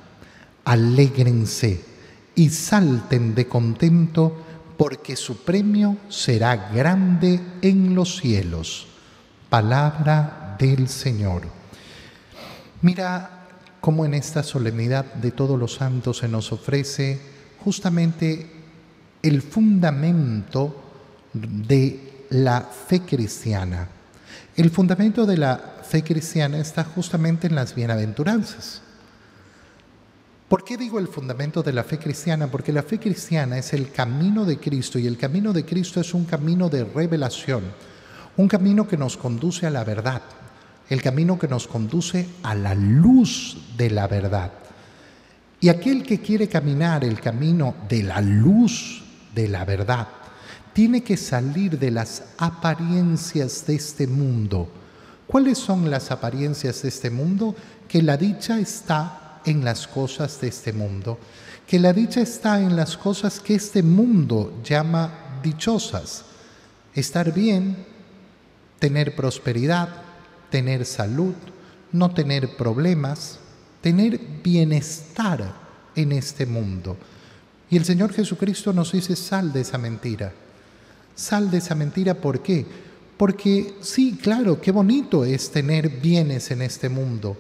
alégrense 0.65 1.85
y 2.35 2.49
salten 2.51 3.35
de 3.35 3.49
contento, 3.49 4.45
porque 4.77 5.17
su 5.17 5.39
premio 5.39 5.97
será 6.09 6.71
grande 6.73 7.41
en 7.61 7.95
los 7.95 8.17
cielos. 8.17 8.87
Palabra 9.51 10.40
del 10.61 10.89
Señor. 10.89 11.43
Mira 12.83 13.49
cómo 13.81 14.05
en 14.05 14.15
esta 14.15 14.43
solemnidad 14.43 15.07
de 15.15 15.31
todos 15.31 15.59
los 15.59 15.75
santos 15.75 16.19
se 16.19 16.29
nos 16.29 16.53
ofrece 16.53 17.19
justamente 17.65 18.51
el 19.23 19.43
fundamento 19.43 20.83
de 21.33 22.27
la 22.31 22.61
fe 22.61 23.01
cristiana. 23.01 23.89
El 24.57 24.71
fundamento 24.71 25.25
de 25.25 25.39
la 25.39 25.57
fe 25.83 26.03
cristiana 26.03 26.59
está 26.59 26.85
justamente 26.85 27.47
en 27.47 27.55
las 27.55 27.75
bienaventuranzas. 27.75 28.83
¿Por 30.49 30.65
qué 30.65 30.77
digo 30.77 30.99
el 30.99 31.09
fundamento 31.09 31.63
de 31.63 31.73
la 31.73 31.85
fe 31.85 31.99
cristiana? 31.99 32.49
Porque 32.49 32.73
la 32.73 32.83
fe 32.83 32.99
cristiana 32.99 33.57
es 33.57 33.73
el 33.73 33.93
camino 33.93 34.45
de 34.45 34.59
Cristo 34.59 34.99
y 34.99 35.07
el 35.07 35.17
camino 35.17 35.53
de 35.53 35.65
Cristo 35.65 36.01
es 36.01 36.13
un 36.13 36.25
camino 36.25 36.69
de 36.69 36.85
revelación, 36.85 37.63
un 38.37 38.49
camino 38.49 38.89
que 38.89 38.97
nos 38.97 39.17
conduce 39.17 39.67
a 39.67 39.71
la 39.71 39.85
verdad, 39.85 40.23
el 40.91 41.01
camino 41.01 41.39
que 41.39 41.49
nos 41.49 41.69
conduce 41.69 42.27
a 42.43 42.55
la 42.55 42.75
luz 42.75 43.57
de 43.77 43.91
la 43.91 44.09
verdad. 44.09 44.51
Y 45.61 45.69
aquel 45.69 46.03
que 46.03 46.21
quiere 46.21 46.49
caminar 46.49 47.05
el 47.05 47.21
camino 47.21 47.77
de 47.89 48.03
la 48.03 48.21
luz 48.21 49.03
de 49.35 49.47
la 49.47 49.65
verdad, 49.65 50.09
tiene 50.73 51.03
que 51.03 51.17
salir 51.17 51.79
de 51.79 51.93
las 51.93 52.25
apariencias 52.39 53.67
de 53.67 53.77
este 53.77 54.07
mundo. 54.07 54.69
¿Cuáles 55.27 55.59
son 55.59 55.91
las 55.91 56.11
apariencias 56.11 56.83
de 56.83 56.89
este 56.89 57.09
mundo? 57.09 57.55
Que 57.87 58.03
la 58.03 58.17
dicha 58.17 58.59
está 58.59 59.41
en 59.45 59.65
las 59.65 59.87
cosas 59.87 60.41
de 60.41 60.49
este 60.49 60.73
mundo, 60.73 61.19
que 61.69 61.79
la 61.79 61.93
dicha 61.93 62.21
está 62.21 62.61
en 62.61 62.75
las 62.75 62.97
cosas 62.97 63.39
que 63.39 63.55
este 63.55 63.83
mundo 63.83 64.61
llama 64.65 65.41
dichosas. 65.43 66.25
Estar 66.95 67.33
bien, 67.33 67.87
tener 68.81 69.15
prosperidad, 69.15 70.10
tener 70.51 70.85
salud, 70.85 71.35
no 71.93 72.13
tener 72.13 72.57
problemas, 72.57 73.39
tener 73.81 74.19
bienestar 74.43 75.55
en 75.95 76.13
este 76.13 76.47
mundo. 76.47 76.97
Y 77.71 77.77
el 77.77 77.85
Señor 77.85 78.13
Jesucristo 78.13 78.73
nos 78.73 78.93
dice, 78.93 79.17
sal 79.17 79.53
de 79.53 79.61
esa 79.61 79.79
mentira. 79.79 80.33
Sal 81.15 81.51
de 81.51 81.59
esa 81.59 81.75
mentira, 81.75 82.15
¿por 82.15 82.41
qué? 82.43 82.67
Porque 83.17 83.75
sí, 83.81 84.19
claro, 84.21 84.61
qué 84.61 84.73
bonito 84.73 85.25
es 85.25 85.51
tener 85.51 85.89
bienes 85.89 86.51
en 86.51 86.63
este 86.63 86.89
mundo 86.89 87.37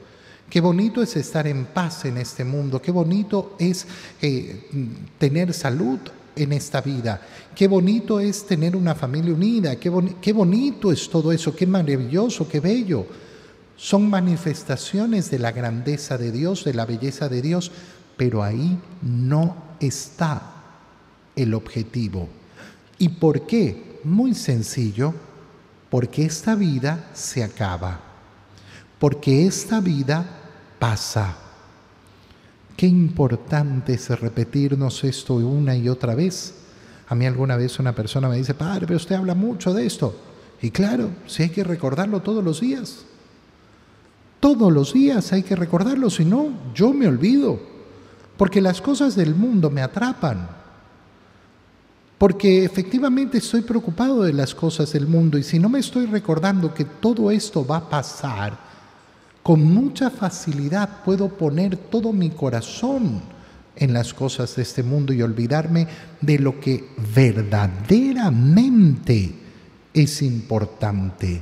Qué 0.50 0.60
bonito 0.60 1.00
es 1.00 1.16
estar 1.16 1.46
en 1.46 1.64
paz 1.64 2.04
en 2.04 2.16
este 2.16 2.44
mundo, 2.44 2.82
qué 2.82 2.90
bonito 2.90 3.54
es 3.60 3.86
eh, 4.20 4.68
tener 5.16 5.54
salud 5.54 6.00
en 6.36 6.52
esta 6.52 6.80
vida, 6.80 7.20
qué 7.54 7.68
bonito 7.68 8.20
es 8.20 8.46
tener 8.46 8.76
una 8.76 8.94
familia 8.94 9.34
unida, 9.34 9.76
qué, 9.76 9.88
bonito 10.32 10.92
es 10.92 11.08
todo 11.08 11.32
eso, 11.32 11.54
qué 11.54 11.66
maravilloso, 11.66 12.48
qué 12.48 12.60
bello. 12.60 13.06
Son 13.76 14.08
manifestaciones 14.08 15.30
de 15.30 15.38
la 15.38 15.52
grandeza 15.52 16.18
de 16.18 16.32
Dios, 16.32 16.64
de 16.64 16.74
la 16.74 16.86
belleza 16.86 17.28
de 17.28 17.42
Dios, 17.42 17.72
pero 18.16 18.42
ahí 18.42 18.78
no 19.02 19.56
está 19.80 20.42
el 21.34 21.54
objetivo. 21.54 22.28
¿Y 22.98 23.08
por 23.08 23.46
qué? 23.46 24.00
Muy 24.04 24.34
sencillo, 24.34 25.14
porque 25.88 26.24
esta 26.24 26.54
vida 26.54 27.10
se 27.14 27.42
acaba, 27.42 28.00
porque 28.98 29.46
esta 29.46 29.80
vida 29.80 30.26
pasa. 30.78 31.49
Qué 32.80 32.86
importante 32.86 33.92
es 33.92 34.08
repetirnos 34.08 35.04
esto 35.04 35.34
una 35.34 35.76
y 35.76 35.90
otra 35.90 36.14
vez. 36.14 36.54
A 37.08 37.14
mí 37.14 37.26
alguna 37.26 37.58
vez 37.58 37.78
una 37.78 37.94
persona 37.94 38.26
me 38.26 38.38
dice, 38.38 38.54
padre, 38.54 38.86
pero 38.86 38.96
usted 38.96 39.16
habla 39.16 39.34
mucho 39.34 39.74
de 39.74 39.84
esto. 39.84 40.16
Y 40.62 40.70
claro, 40.70 41.10
si 41.26 41.42
hay 41.42 41.50
que 41.50 41.62
recordarlo 41.62 42.22
todos 42.22 42.42
los 42.42 42.62
días. 42.62 43.04
Todos 44.40 44.72
los 44.72 44.94
días 44.94 45.30
hay 45.34 45.42
que 45.42 45.56
recordarlo, 45.56 46.08
si 46.08 46.24
no, 46.24 46.54
yo 46.74 46.94
me 46.94 47.06
olvido. 47.06 47.60
Porque 48.38 48.62
las 48.62 48.80
cosas 48.80 49.14
del 49.14 49.34
mundo 49.34 49.68
me 49.68 49.82
atrapan. 49.82 50.48
Porque 52.16 52.64
efectivamente 52.64 53.36
estoy 53.36 53.60
preocupado 53.60 54.22
de 54.22 54.32
las 54.32 54.54
cosas 54.54 54.90
del 54.94 55.06
mundo 55.06 55.36
y 55.36 55.42
si 55.42 55.58
no 55.58 55.68
me 55.68 55.80
estoy 55.80 56.06
recordando 56.06 56.72
que 56.72 56.86
todo 56.86 57.30
esto 57.30 57.62
va 57.66 57.76
a 57.76 57.90
pasar, 57.90 58.69
con 59.42 59.64
mucha 59.64 60.10
facilidad 60.10 61.02
puedo 61.04 61.28
poner 61.28 61.76
todo 61.76 62.12
mi 62.12 62.30
corazón 62.30 63.20
en 63.76 63.92
las 63.92 64.12
cosas 64.12 64.56
de 64.56 64.62
este 64.62 64.82
mundo 64.82 65.12
y 65.12 65.22
olvidarme 65.22 65.86
de 66.20 66.38
lo 66.38 66.58
que 66.60 66.88
verdaderamente 67.14 69.34
es 69.94 70.22
importante. 70.22 71.40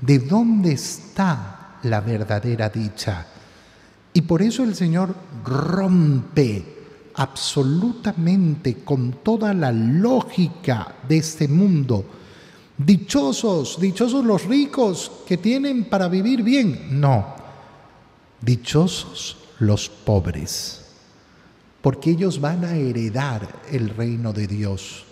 ¿De 0.00 0.18
dónde 0.18 0.72
está 0.72 1.78
la 1.84 2.00
verdadera 2.00 2.68
dicha? 2.68 3.28
Y 4.12 4.22
por 4.22 4.42
eso 4.42 4.64
el 4.64 4.74
Señor 4.74 5.14
rompe 5.44 6.64
absolutamente 7.14 8.78
con 8.84 9.12
toda 9.22 9.54
la 9.54 9.70
lógica 9.72 10.96
de 11.08 11.18
este 11.18 11.46
mundo 11.48 12.04
Dichosos, 12.78 13.78
dichosos 13.80 14.24
los 14.24 14.44
ricos 14.44 15.10
que 15.26 15.36
tienen 15.36 15.84
para 15.84 16.08
vivir 16.08 16.42
bien. 16.42 17.00
No, 17.00 17.34
dichosos 18.40 19.36
los 19.58 19.88
pobres, 19.88 20.84
porque 21.80 22.10
ellos 22.10 22.40
van 22.40 22.64
a 22.64 22.74
heredar 22.74 23.48
el 23.70 23.90
reino 23.90 24.32
de 24.32 24.46
Dios. 24.46 25.04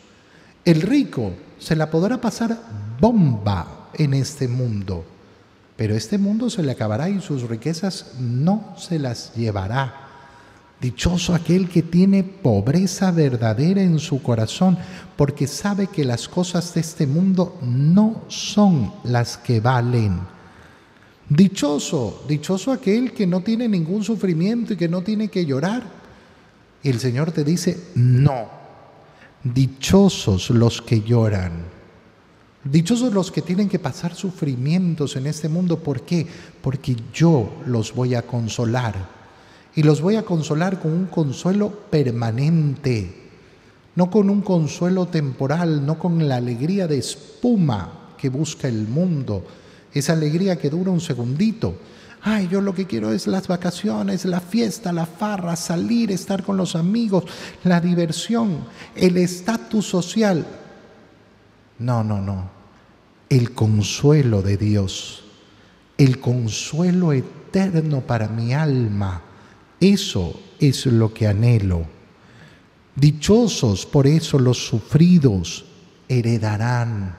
El 0.64 0.82
rico 0.82 1.32
se 1.58 1.76
la 1.76 1.90
podrá 1.90 2.20
pasar 2.20 2.58
bomba 2.98 3.90
en 3.94 4.14
este 4.14 4.48
mundo, 4.48 5.04
pero 5.76 5.94
este 5.94 6.18
mundo 6.18 6.50
se 6.50 6.62
le 6.62 6.72
acabará 6.72 7.08
y 7.08 7.20
sus 7.20 7.48
riquezas 7.48 8.14
no 8.18 8.74
se 8.76 8.98
las 8.98 9.34
llevará. 9.34 10.09
Dichoso 10.80 11.34
aquel 11.34 11.68
que 11.68 11.82
tiene 11.82 12.24
pobreza 12.24 13.10
verdadera 13.10 13.82
en 13.82 13.98
su 13.98 14.22
corazón, 14.22 14.78
porque 15.14 15.46
sabe 15.46 15.88
que 15.88 16.06
las 16.06 16.26
cosas 16.26 16.72
de 16.72 16.80
este 16.80 17.06
mundo 17.06 17.58
no 17.62 18.22
son 18.28 18.90
las 19.04 19.36
que 19.36 19.60
valen. 19.60 20.18
Dichoso, 21.28 22.24
dichoso 22.26 22.72
aquel 22.72 23.12
que 23.12 23.26
no 23.26 23.42
tiene 23.42 23.68
ningún 23.68 24.02
sufrimiento 24.02 24.72
y 24.72 24.76
que 24.76 24.88
no 24.88 25.02
tiene 25.02 25.28
que 25.28 25.44
llorar. 25.44 25.82
Y 26.82 26.88
el 26.88 26.98
Señor 26.98 27.30
te 27.30 27.44
dice, 27.44 27.88
no, 27.94 28.48
dichosos 29.44 30.48
los 30.48 30.80
que 30.80 31.02
lloran. 31.02 31.52
Dichosos 32.64 33.12
los 33.12 33.30
que 33.30 33.42
tienen 33.42 33.68
que 33.68 33.78
pasar 33.78 34.14
sufrimientos 34.14 35.14
en 35.16 35.26
este 35.26 35.50
mundo. 35.50 35.78
¿Por 35.78 36.02
qué? 36.02 36.26
Porque 36.62 36.96
yo 37.12 37.50
los 37.66 37.94
voy 37.94 38.14
a 38.14 38.22
consolar 38.22 39.19
y 39.74 39.82
los 39.82 40.00
voy 40.00 40.16
a 40.16 40.24
consolar 40.24 40.80
con 40.80 40.92
un 40.92 41.06
consuelo 41.06 41.70
permanente, 41.70 43.30
no 43.94 44.10
con 44.10 44.30
un 44.30 44.40
consuelo 44.40 45.06
temporal, 45.06 45.84
no 45.84 45.98
con 45.98 46.26
la 46.28 46.36
alegría 46.36 46.86
de 46.86 46.98
espuma 46.98 48.14
que 48.18 48.28
busca 48.28 48.68
el 48.68 48.88
mundo, 48.88 49.44
esa 49.92 50.12
alegría 50.12 50.56
que 50.56 50.70
dura 50.70 50.90
un 50.90 51.00
segundito. 51.00 51.74
Ay, 52.22 52.48
yo 52.48 52.60
lo 52.60 52.74
que 52.74 52.86
quiero 52.86 53.12
es 53.12 53.26
las 53.26 53.48
vacaciones, 53.48 54.26
la 54.26 54.40
fiesta, 54.40 54.92
la 54.92 55.06
farra, 55.06 55.56
salir, 55.56 56.12
estar 56.12 56.42
con 56.42 56.56
los 56.56 56.76
amigos, 56.76 57.24
la 57.64 57.80
diversión, 57.80 58.58
el 58.94 59.16
estatus 59.16 59.86
social. 59.86 60.46
No, 61.78 62.04
no, 62.04 62.20
no. 62.20 62.50
El 63.30 63.54
consuelo 63.54 64.42
de 64.42 64.58
Dios, 64.58 65.24
el 65.96 66.20
consuelo 66.20 67.12
eterno 67.12 68.02
para 68.02 68.28
mi 68.28 68.52
alma 68.52 69.22
eso 69.80 70.38
es 70.58 70.84
lo 70.86 71.12
que 71.12 71.26
anhelo. 71.26 71.86
Dichosos 72.94 73.86
por 73.86 74.06
eso 74.06 74.38
los 74.38 74.66
sufridos 74.66 75.64
heredarán, 76.08 77.16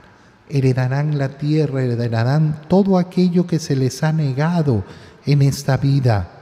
heredarán 0.48 1.18
la 1.18 1.38
tierra, 1.38 1.84
heredarán 1.84 2.62
todo 2.68 3.00
aquello 3.00 3.48
que 3.48 3.58
se 3.58 3.76
les 3.76 4.04
ha 4.04 4.14
negado 4.14 4.84
en 5.26 5.42
esta 5.42 5.78
vida. 5.78 6.38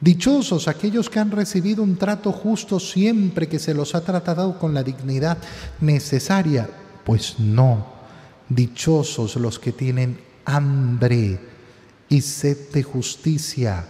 Dichosos 0.00 0.68
aquellos 0.68 1.08
que 1.08 1.18
han 1.18 1.30
recibido 1.30 1.82
un 1.82 1.96
trato 1.96 2.30
justo 2.30 2.78
siempre 2.78 3.48
que 3.48 3.58
se 3.58 3.72
los 3.72 3.94
ha 3.94 4.02
tratado 4.02 4.58
con 4.58 4.74
la 4.74 4.82
dignidad 4.82 5.38
necesaria. 5.80 6.68
Pues 7.04 7.38
no, 7.38 7.86
dichosos 8.50 9.36
los 9.36 9.58
que 9.58 9.72
tienen 9.72 10.20
hambre 10.44 11.40
y 12.10 12.20
sed 12.20 12.70
de 12.70 12.82
justicia 12.82 13.86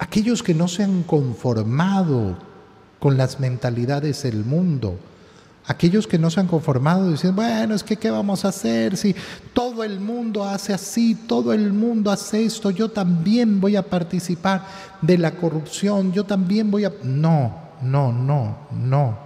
aquellos 0.00 0.42
que 0.42 0.54
no 0.54 0.66
se 0.66 0.82
han 0.82 1.04
conformado 1.04 2.36
con 2.98 3.16
las 3.16 3.38
mentalidades 3.38 4.24
del 4.24 4.44
mundo, 4.44 4.98
Aquellos 5.66 6.08
que 6.08 6.18
no 6.18 6.30
se 6.30 6.40
han 6.40 6.48
conformado 6.48 7.12
dicen, 7.12 7.36
bueno, 7.36 7.76
es 7.76 7.84
que 7.84 7.96
¿qué 7.96 8.10
vamos 8.10 8.44
a 8.44 8.48
hacer? 8.48 8.96
Si 8.96 9.14
todo 9.52 9.84
el 9.84 10.00
mundo 10.00 10.44
hace 10.44 10.72
así, 10.72 11.14
todo 11.14 11.52
el 11.52 11.72
mundo 11.72 12.10
hace 12.10 12.44
esto, 12.44 12.70
yo 12.70 12.88
también 12.90 13.60
voy 13.60 13.76
a 13.76 13.88
participar 13.88 14.66
de 15.00 15.16
la 15.16 15.32
corrupción, 15.32 16.12
yo 16.12 16.24
también 16.24 16.72
voy 16.72 16.86
a... 16.86 16.92
No, 17.04 17.54
no, 17.82 18.10
no, 18.10 18.56
no. 18.72 19.18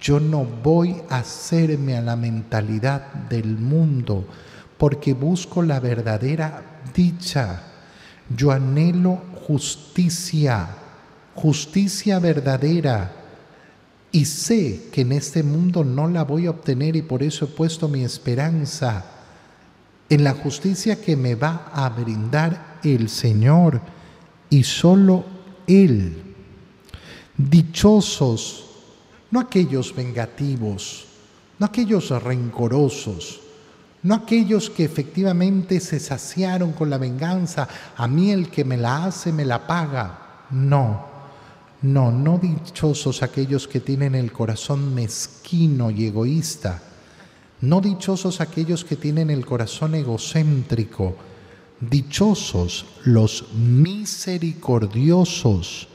Yo 0.00 0.20
no 0.20 0.44
voy 0.44 1.02
a 1.10 1.18
hacerme 1.18 1.98
a 1.98 2.00
la 2.00 2.16
mentalidad 2.16 3.12
del 3.28 3.58
mundo 3.58 4.24
porque 4.78 5.12
busco 5.12 5.62
la 5.62 5.80
verdadera 5.80 6.80
dicha. 6.94 7.71
Yo 8.28 8.50
anhelo 8.50 9.20
justicia, 9.46 10.68
justicia 11.34 12.18
verdadera 12.18 13.12
y 14.12 14.26
sé 14.26 14.88
que 14.92 15.00
en 15.00 15.12
este 15.12 15.42
mundo 15.42 15.84
no 15.84 16.06
la 16.06 16.24
voy 16.24 16.46
a 16.46 16.50
obtener 16.50 16.96
y 16.96 17.02
por 17.02 17.22
eso 17.22 17.46
he 17.46 17.48
puesto 17.48 17.88
mi 17.88 18.04
esperanza 18.04 19.04
en 20.08 20.22
la 20.22 20.34
justicia 20.34 21.00
que 21.00 21.16
me 21.16 21.34
va 21.34 21.70
a 21.72 21.88
brindar 21.88 22.78
el 22.84 23.08
Señor 23.08 23.80
y 24.50 24.64
solo 24.64 25.24
Él. 25.66 26.22
Dichosos, 27.38 28.66
no 29.30 29.40
aquellos 29.40 29.96
vengativos, 29.96 31.06
no 31.58 31.64
aquellos 31.64 32.10
rencorosos, 32.22 33.40
no 34.02 34.16
aquellos 34.16 34.68
que 34.68 34.84
efectivamente 34.84 35.78
se 35.78 36.00
saciaron 36.00 36.72
con 36.72 36.90
la 36.90 36.98
venganza, 36.98 37.68
a 37.96 38.08
mí 38.08 38.32
el 38.32 38.48
que 38.48 38.64
me 38.64 38.76
la 38.76 39.04
hace 39.04 39.32
me 39.32 39.44
la 39.44 39.64
paga. 39.66 40.46
No, 40.50 41.06
no, 41.82 42.10
no 42.10 42.38
dichosos 42.38 43.22
aquellos 43.22 43.68
que 43.68 43.78
tienen 43.80 44.16
el 44.16 44.32
corazón 44.32 44.94
mezquino 44.94 45.90
y 45.90 46.06
egoísta. 46.06 46.82
No 47.60 47.80
dichosos 47.80 48.40
aquellos 48.40 48.84
que 48.84 48.96
tienen 48.96 49.30
el 49.30 49.46
corazón 49.46 49.94
egocéntrico. 49.94 51.14
Dichosos 51.80 52.86
los 53.04 53.52
misericordiosos. 53.54 55.86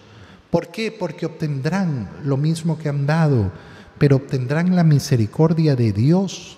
¿Por 0.49 0.69
qué? 0.69 0.93
Porque 0.93 1.25
obtendrán 1.25 2.09
lo 2.23 2.37
mismo 2.37 2.77
que 2.77 2.87
han 2.87 3.05
dado, 3.05 3.51
pero 3.97 4.15
obtendrán 4.15 4.77
la 4.77 4.85
misericordia 4.85 5.75
de 5.75 5.91
Dios. 5.91 6.57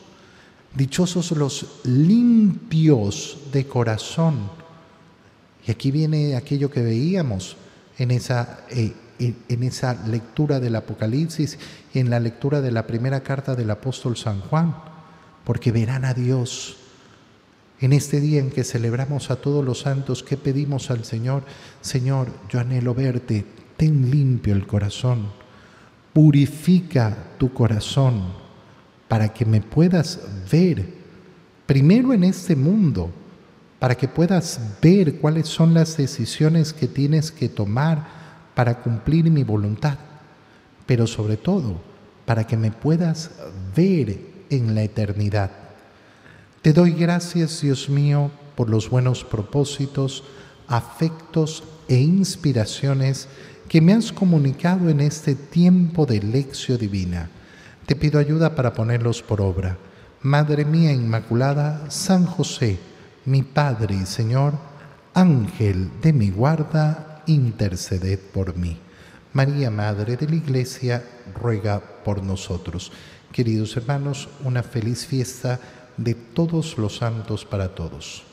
Dichosos 0.75 1.31
los 1.31 1.81
limpios 1.83 3.37
de 3.51 3.65
corazón. 3.65 4.49
Y 5.65 5.71
aquí 5.71 5.91
viene 5.91 6.35
aquello 6.35 6.69
que 6.69 6.81
veíamos 6.81 7.57
en 7.97 8.11
esa 8.11 8.65
eh, 8.69 8.93
en, 9.19 9.63
esa 9.63 9.93
lectura 10.07 10.59
del 10.59 10.75
Apocalipsis 10.75 11.59
y 11.93 11.99
en 11.99 12.09
la 12.09 12.19
lectura 12.19 12.61
de 12.61 12.71
la 12.71 12.87
primera 12.87 13.21
carta 13.21 13.55
del 13.55 13.69
apóstol 13.69 14.17
San 14.17 14.41
Juan, 14.41 14.75
porque 15.43 15.71
verán 15.71 16.05
a 16.05 16.13
Dios. 16.13 16.77
En 17.81 17.93
este 17.93 18.19
día 18.19 18.39
en 18.39 18.49
que 18.49 18.63
celebramos 18.63 19.31
a 19.31 19.37
todos 19.37 19.63
los 19.63 19.81
santos, 19.81 20.23
¿qué 20.23 20.37
pedimos 20.37 20.89
al 20.91 21.05
Señor? 21.05 21.43
Señor, 21.81 22.27
yo 22.49 22.59
anhelo 22.59 22.93
verte, 22.93 23.45
ten 23.77 24.09
limpio 24.09 24.53
el 24.53 24.67
corazón, 24.67 25.27
purifica 26.13 27.15
tu 27.37 27.53
corazón 27.53 28.48
para 29.09 29.33
que 29.33 29.43
me 29.43 29.59
puedas 29.59 30.19
ver, 30.49 30.87
primero 31.65 32.13
en 32.13 32.23
este 32.23 32.55
mundo, 32.55 33.09
para 33.79 33.95
que 33.95 34.07
puedas 34.07 34.59
ver 34.81 35.19
cuáles 35.19 35.47
son 35.47 35.73
las 35.73 35.97
decisiones 35.97 36.71
que 36.71 36.87
tienes 36.87 37.31
que 37.31 37.49
tomar 37.49 38.07
para 38.53 38.81
cumplir 38.81 39.29
mi 39.31 39.43
voluntad, 39.43 39.97
pero 40.85 41.07
sobre 41.07 41.35
todo 41.35 41.81
para 42.25 42.45
que 42.45 42.55
me 42.55 42.71
puedas 42.71 43.31
ver 43.75 44.19
en 44.49 44.75
la 44.75 44.83
eternidad. 44.83 45.49
Te 46.61 46.71
doy 46.71 46.91
gracias, 46.91 47.61
Dios 47.61 47.89
mío, 47.89 48.29
por 48.55 48.69
los 48.69 48.89
buenos 48.89 49.23
propósitos, 49.23 50.23
afectos 50.67 51.63
e 51.87 51.97
inspiraciones 51.97 53.27
que 53.67 53.81
me 53.81 53.93
has 53.93 54.11
comunicado 54.11 54.89
en 54.89 54.99
este 54.99 55.33
tiempo 55.33 56.05
de 56.05 56.21
lección 56.21 56.77
divina. 56.77 57.31
Te 57.89 57.95
pido 57.95 58.19
ayuda 58.19 58.53
para 58.53 58.75
ponerlos 58.75 59.23
por 59.23 59.41
obra. 59.41 59.75
Madre 60.21 60.63
mía 60.63 60.93
Inmaculada, 60.93 61.89
San 61.89 62.27
José, 62.27 62.77
mi 63.25 63.41
Padre 63.41 63.95
y 63.95 64.05
Señor, 64.05 64.53
Ángel 65.15 65.89
de 65.99 66.13
mi 66.13 66.29
guarda, 66.29 67.23
interceded 67.25 68.19
por 68.19 68.55
mí. 68.55 68.77
María, 69.33 69.71
Madre 69.71 70.17
de 70.17 70.27
la 70.29 70.35
Iglesia, 70.35 71.03
ruega 71.33 71.81
por 72.05 72.21
nosotros. 72.21 72.91
Queridos 73.31 73.75
hermanos, 73.75 74.29
una 74.43 74.61
feliz 74.61 75.07
fiesta 75.07 75.59
de 75.97 76.13
todos 76.13 76.77
los 76.77 76.97
santos 76.97 77.43
para 77.43 77.69
todos. 77.69 78.28